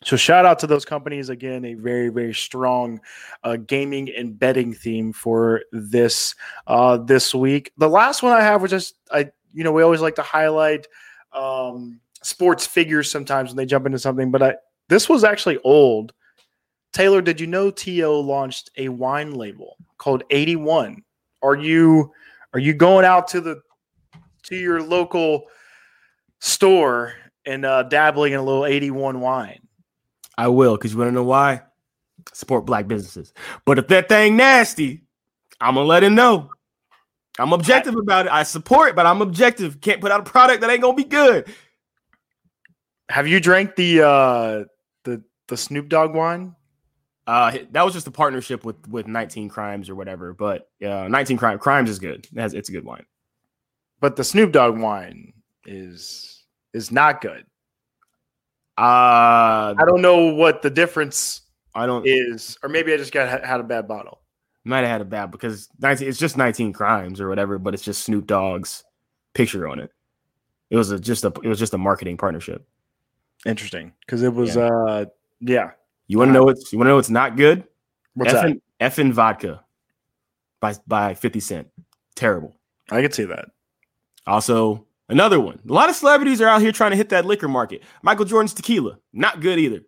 So 0.04 0.16
shout 0.16 0.44
out 0.44 0.58
to 0.60 0.66
those 0.66 0.84
companies 0.84 1.28
again. 1.28 1.64
A 1.64 1.74
very 1.74 2.08
very 2.08 2.34
strong 2.34 3.00
uh, 3.44 3.56
gaming 3.56 4.10
and 4.10 4.38
betting 4.38 4.74
theme 4.74 5.12
for 5.12 5.62
this 5.72 6.34
uh, 6.66 6.96
this 6.96 7.34
week. 7.34 7.72
The 7.78 7.88
last 7.88 8.22
one 8.22 8.32
I 8.32 8.40
have, 8.40 8.62
was 8.62 8.70
just 8.70 8.94
I 9.10 9.30
you 9.52 9.64
know 9.64 9.72
we 9.72 9.82
always 9.82 10.00
like 10.00 10.16
to 10.16 10.22
highlight 10.22 10.86
um, 11.32 12.00
sports 12.22 12.66
figures 12.66 13.10
sometimes 13.10 13.50
when 13.50 13.56
they 13.56 13.66
jump 13.66 13.86
into 13.86 13.98
something, 13.98 14.30
but 14.30 14.42
I 14.42 14.54
this 14.88 15.08
was 15.08 15.24
actually 15.24 15.58
old. 15.58 16.12
Taylor, 16.92 17.22
did 17.22 17.40
you 17.40 17.46
know 17.46 17.70
T.O. 17.70 18.20
launched 18.20 18.70
a 18.76 18.88
wine 18.90 19.32
label 19.32 19.78
called 19.96 20.24
81? 20.30 21.02
Are 21.42 21.56
you 21.56 22.12
are 22.52 22.60
you 22.60 22.74
going 22.74 23.04
out 23.04 23.28
to 23.28 23.40
the 23.40 23.62
to 24.44 24.56
your 24.56 24.82
local 24.82 25.44
store 26.40 27.14
and 27.46 27.64
uh, 27.64 27.84
dabbling 27.84 28.34
in 28.34 28.40
a 28.40 28.42
little 28.42 28.66
81 28.66 29.20
wine? 29.20 29.61
I 30.36 30.48
will, 30.48 30.76
because 30.76 30.92
you 30.92 30.98
want 30.98 31.08
to 31.08 31.14
know 31.14 31.24
why? 31.24 31.62
Support 32.32 32.66
black 32.66 32.88
businesses. 32.88 33.32
But 33.64 33.78
if 33.78 33.88
that 33.88 34.08
thing 34.08 34.36
nasty, 34.36 35.02
I'm 35.60 35.74
gonna 35.74 35.86
let 35.86 36.04
him 36.04 36.14
know. 36.14 36.50
I'm 37.38 37.52
objective 37.52 37.96
about 37.96 38.26
it. 38.26 38.32
I 38.32 38.42
support 38.42 38.90
it, 38.90 38.96
but 38.96 39.06
I'm 39.06 39.22
objective. 39.22 39.80
Can't 39.80 40.00
put 40.00 40.12
out 40.12 40.20
a 40.20 40.30
product 40.30 40.60
that 40.60 40.70
ain't 40.70 40.82
gonna 40.82 40.96
be 40.96 41.04
good. 41.04 41.52
Have 43.08 43.26
you 43.26 43.40
drank 43.40 43.76
the 43.76 44.02
uh 44.02 44.64
the 45.04 45.22
the 45.48 45.56
Snoop 45.56 45.88
Dogg 45.88 46.14
wine? 46.14 46.54
Uh 47.26 47.58
that 47.70 47.84
was 47.84 47.94
just 47.94 48.06
a 48.06 48.10
partnership 48.10 48.64
with 48.64 48.86
with 48.88 49.06
19 49.06 49.48
Crimes 49.48 49.88
or 49.88 49.94
whatever. 49.94 50.34
But 50.34 50.68
uh 50.84 51.08
19 51.08 51.36
Crime 51.36 51.58
Crimes 51.58 51.88
is 51.88 51.98
good. 51.98 52.26
It 52.32 52.40
has, 52.40 52.54
it's 52.54 52.68
a 52.68 52.72
good 52.72 52.84
wine. 52.84 53.06
But 54.00 54.16
the 54.16 54.24
Snoop 54.24 54.52
Dogg 54.52 54.78
wine 54.78 55.32
is 55.64 56.44
is 56.74 56.90
not 56.90 57.20
good. 57.20 57.46
Uh, 58.78 59.74
I 59.78 59.84
don't 59.86 60.00
know 60.00 60.32
what 60.32 60.62
the 60.62 60.70
difference 60.70 61.42
I 61.74 61.86
don't 61.86 62.06
is, 62.06 62.56
or 62.62 62.68
maybe 62.68 62.92
I 62.92 62.96
just 62.96 63.12
got 63.12 63.44
had 63.44 63.60
a 63.60 63.64
bad 63.64 63.86
bottle. 63.86 64.20
Might 64.64 64.78
have 64.78 64.88
had 64.88 65.00
a 65.00 65.04
bad 65.04 65.30
because 65.30 65.68
19, 65.80 66.08
it's 66.08 66.18
just 66.18 66.36
19 66.36 66.72
crimes 66.72 67.20
or 67.20 67.28
whatever, 67.28 67.58
but 67.58 67.74
it's 67.74 67.82
just 67.82 68.04
Snoop 68.04 68.26
Dogg's 68.26 68.84
picture 69.34 69.68
on 69.68 69.80
it. 69.80 69.90
It 70.70 70.76
was 70.76 70.90
a, 70.90 70.98
just 70.98 71.24
a 71.24 71.32
it 71.42 71.48
was 71.48 71.58
just 71.58 71.74
a 71.74 71.78
marketing 71.78 72.16
partnership. 72.16 72.66
Interesting, 73.44 73.92
because 74.00 74.22
it 74.22 74.32
was 74.32 74.56
yeah. 74.56 74.68
uh 74.68 75.04
yeah. 75.40 75.70
You 76.06 76.18
want 76.18 76.28
to 76.28 76.32
know 76.32 76.44
what's 76.44 76.72
you 76.72 76.78
want 76.78 76.86
to 76.86 76.90
know 76.90 76.96
what's 76.96 77.10
not 77.10 77.36
good? 77.36 77.64
What's 78.14 78.32
Effin, 78.32 78.60
that? 78.78 78.92
Effen 78.92 79.12
vodka 79.12 79.64
by 80.60 80.74
by 80.86 81.14
50 81.14 81.40
Cent. 81.40 81.68
Terrible. 82.14 82.56
I 82.90 83.02
could 83.02 83.14
see 83.14 83.24
that. 83.24 83.46
Also, 84.26 84.86
Another 85.08 85.40
one. 85.40 85.60
A 85.68 85.72
lot 85.72 85.90
of 85.90 85.96
celebrities 85.96 86.40
are 86.40 86.48
out 86.48 86.62
here 86.62 86.72
trying 86.72 86.92
to 86.92 86.96
hit 86.96 87.10
that 87.10 87.26
liquor 87.26 87.48
market. 87.48 87.82
Michael 88.02 88.24
Jordan's 88.24 88.54
tequila, 88.54 88.98
not 89.12 89.40
good 89.40 89.58
either. 89.58 89.82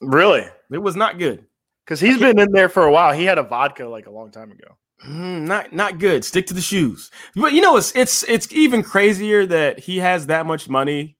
Really? 0.00 0.46
It 0.70 0.78
was 0.78 0.96
not 0.96 1.18
good. 1.18 1.44
Because 1.84 2.00
he's 2.00 2.18
been 2.18 2.38
in 2.38 2.52
there 2.52 2.68
for 2.68 2.84
a 2.84 2.92
while. 2.92 3.14
He 3.14 3.24
had 3.24 3.38
a 3.38 3.42
vodka 3.42 3.86
like 3.86 4.06
a 4.06 4.10
long 4.10 4.30
time 4.30 4.52
ago. 4.52 4.76
Mm, 5.06 5.46
not 5.46 5.72
not 5.72 5.98
good. 5.98 6.24
Stick 6.24 6.46
to 6.48 6.54
the 6.54 6.60
shoes. 6.60 7.10
But 7.34 7.52
you 7.52 7.62
know, 7.62 7.76
it's 7.76 7.94
it's 7.96 8.24
it's 8.24 8.52
even 8.52 8.82
crazier 8.82 9.46
that 9.46 9.78
he 9.78 9.98
has 9.98 10.26
that 10.26 10.44
much 10.44 10.68
money 10.68 11.16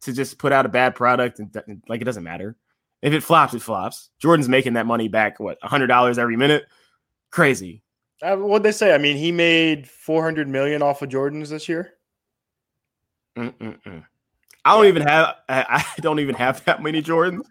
to 0.00 0.12
just 0.12 0.38
put 0.38 0.50
out 0.50 0.66
a 0.66 0.68
bad 0.68 0.94
product 0.94 1.38
and, 1.38 1.82
like 1.88 2.00
it 2.00 2.04
doesn't 2.04 2.24
matter. 2.24 2.56
If 3.02 3.12
it 3.12 3.22
flops, 3.22 3.54
it 3.54 3.62
flops. 3.62 4.10
Jordan's 4.18 4.48
making 4.48 4.72
that 4.72 4.86
money 4.86 5.08
back 5.08 5.38
what 5.38 5.58
hundred 5.62 5.88
dollars 5.88 6.18
every 6.18 6.36
minute. 6.36 6.64
Crazy. 7.30 7.82
Uh, 8.22 8.36
what'd 8.36 8.64
they 8.64 8.72
say? 8.72 8.94
I 8.94 8.98
mean, 8.98 9.16
he 9.16 9.30
made 9.30 9.88
400 9.88 10.48
million 10.48 10.82
off 10.82 11.02
of 11.02 11.08
Jordans 11.08 11.50
this 11.50 11.68
year. 11.68 11.92
Mm-mm-mm. 13.38 14.04
I 14.64 14.76
don't 14.76 14.86
even 14.86 15.02
have 15.02 15.36
I, 15.48 15.84
don't 16.00 16.20
even 16.20 16.34
have 16.34 16.64
that 16.64 16.82
many 16.82 17.02
Jordans, 17.02 17.46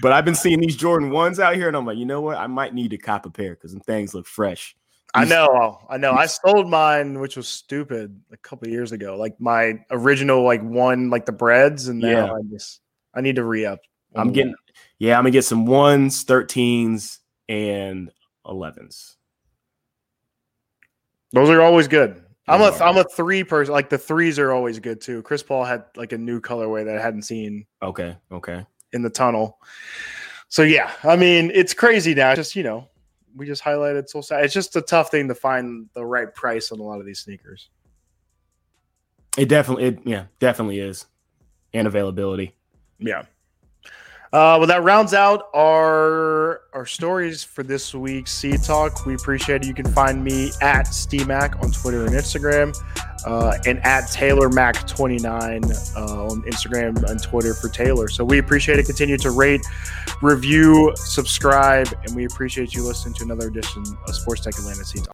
but 0.00 0.12
I've 0.12 0.24
been 0.24 0.34
seeing 0.34 0.60
these 0.60 0.76
Jordan 0.76 1.10
ones 1.10 1.40
out 1.40 1.54
here, 1.54 1.68
and 1.68 1.76
I'm 1.76 1.84
like, 1.84 1.98
you 1.98 2.06
know 2.06 2.20
what? 2.20 2.38
I 2.38 2.46
might 2.46 2.74
need 2.74 2.90
to 2.90 2.98
cop 2.98 3.26
a 3.26 3.30
pair 3.30 3.54
because 3.54 3.74
things 3.84 4.14
look 4.14 4.26
fresh. 4.26 4.76
I 5.14 5.26
know, 5.26 5.78
I 5.90 5.98
know. 5.98 6.12
I 6.12 6.24
sold 6.24 6.70
mine, 6.70 7.20
which 7.20 7.36
was 7.36 7.46
stupid, 7.46 8.18
a 8.32 8.36
couple 8.38 8.68
years 8.68 8.92
ago. 8.92 9.16
Like 9.18 9.38
my 9.38 9.84
original, 9.90 10.42
like 10.42 10.62
one, 10.62 11.10
like 11.10 11.26
the 11.26 11.32
breads, 11.32 11.88
and 11.88 12.00
now 12.00 12.08
Yeah. 12.08 12.32
I 12.32 12.40
just 12.50 12.80
I 13.14 13.20
need 13.20 13.36
to 13.36 13.44
re 13.44 13.66
up. 13.66 13.80
I'm 14.14 14.32
getting, 14.32 14.54
yeah, 14.98 15.18
I'm 15.18 15.24
gonna 15.24 15.32
get 15.32 15.44
some 15.44 15.66
ones, 15.66 16.24
thirteens, 16.24 17.18
and 17.48 18.10
elevens. 18.46 19.16
those 21.32 21.50
are 21.50 21.60
always 21.60 21.88
good. 21.88 22.21
I'm 22.48 22.60
a. 22.60 22.76
I'm 22.82 22.96
a 22.96 23.04
three 23.04 23.44
person. 23.44 23.72
Like 23.72 23.88
the 23.88 23.98
threes 23.98 24.38
are 24.38 24.52
always 24.52 24.78
good 24.78 25.00
too. 25.00 25.22
Chris 25.22 25.42
Paul 25.42 25.64
had 25.64 25.84
like 25.96 26.12
a 26.12 26.18
new 26.18 26.40
colorway 26.40 26.84
that 26.84 26.96
I 26.98 27.00
hadn't 27.00 27.22
seen 27.22 27.66
Okay, 27.82 28.16
okay. 28.32 28.66
in 28.92 29.02
the 29.02 29.10
tunnel. 29.10 29.58
So 30.48 30.62
yeah, 30.62 30.90
I 31.04 31.16
mean 31.16 31.50
it's 31.54 31.72
crazy 31.72 32.14
now. 32.14 32.30
It's 32.30 32.38
Just 32.38 32.56
you 32.56 32.62
know, 32.64 32.88
we 33.36 33.46
just 33.46 33.62
highlighted 33.62 34.12
SoleSavy. 34.12 34.44
It's 34.44 34.54
just 34.54 34.76
a 34.76 34.82
tough 34.82 35.10
thing 35.10 35.28
to 35.28 35.34
find 35.34 35.88
the 35.94 36.04
right 36.04 36.34
price 36.34 36.72
on 36.72 36.80
a 36.80 36.82
lot 36.82 36.98
of 37.00 37.06
these 37.06 37.20
sneakers. 37.20 37.70
It 39.38 39.48
definitely, 39.48 39.84
it, 39.84 39.98
yeah, 40.04 40.24
definitely 40.40 40.78
is, 40.78 41.06
and 41.72 41.86
availability. 41.86 42.54
Yeah. 42.98 43.22
Uh, 44.32 44.56
well, 44.58 44.66
that 44.66 44.82
rounds 44.82 45.12
out 45.12 45.50
our 45.54 46.62
our 46.72 46.86
stories 46.86 47.44
for 47.44 47.62
this 47.62 47.94
week's 47.94 48.32
Seed 48.32 48.62
Talk. 48.62 49.04
We 49.04 49.14
appreciate 49.14 49.60
it. 49.60 49.66
You 49.66 49.74
can 49.74 49.92
find 49.92 50.24
me 50.24 50.52
at 50.62 50.86
SteamMac 50.86 51.62
on 51.62 51.70
Twitter 51.70 52.06
and 52.06 52.14
Instagram, 52.14 52.74
uh, 53.26 53.58
and 53.66 53.78
at 53.84 54.04
TaylorMac29 54.04 55.96
uh, 55.96 56.26
on 56.28 56.42
Instagram 56.44 57.02
and 57.10 57.22
Twitter 57.22 57.52
for 57.52 57.68
Taylor. 57.68 58.08
So 58.08 58.24
we 58.24 58.38
appreciate 58.38 58.78
it. 58.78 58.86
Continue 58.86 59.18
to 59.18 59.30
rate, 59.32 59.60
review, 60.22 60.92
subscribe, 60.96 61.88
and 62.06 62.16
we 62.16 62.24
appreciate 62.24 62.72
you 62.72 62.84
listening 62.84 63.12
to 63.16 63.24
another 63.24 63.48
edition 63.48 63.84
of 64.08 64.14
Sports 64.14 64.40
Tech 64.40 64.54
Atlanta 64.54 64.82
Seed 64.82 65.04
Talk. 65.04 65.11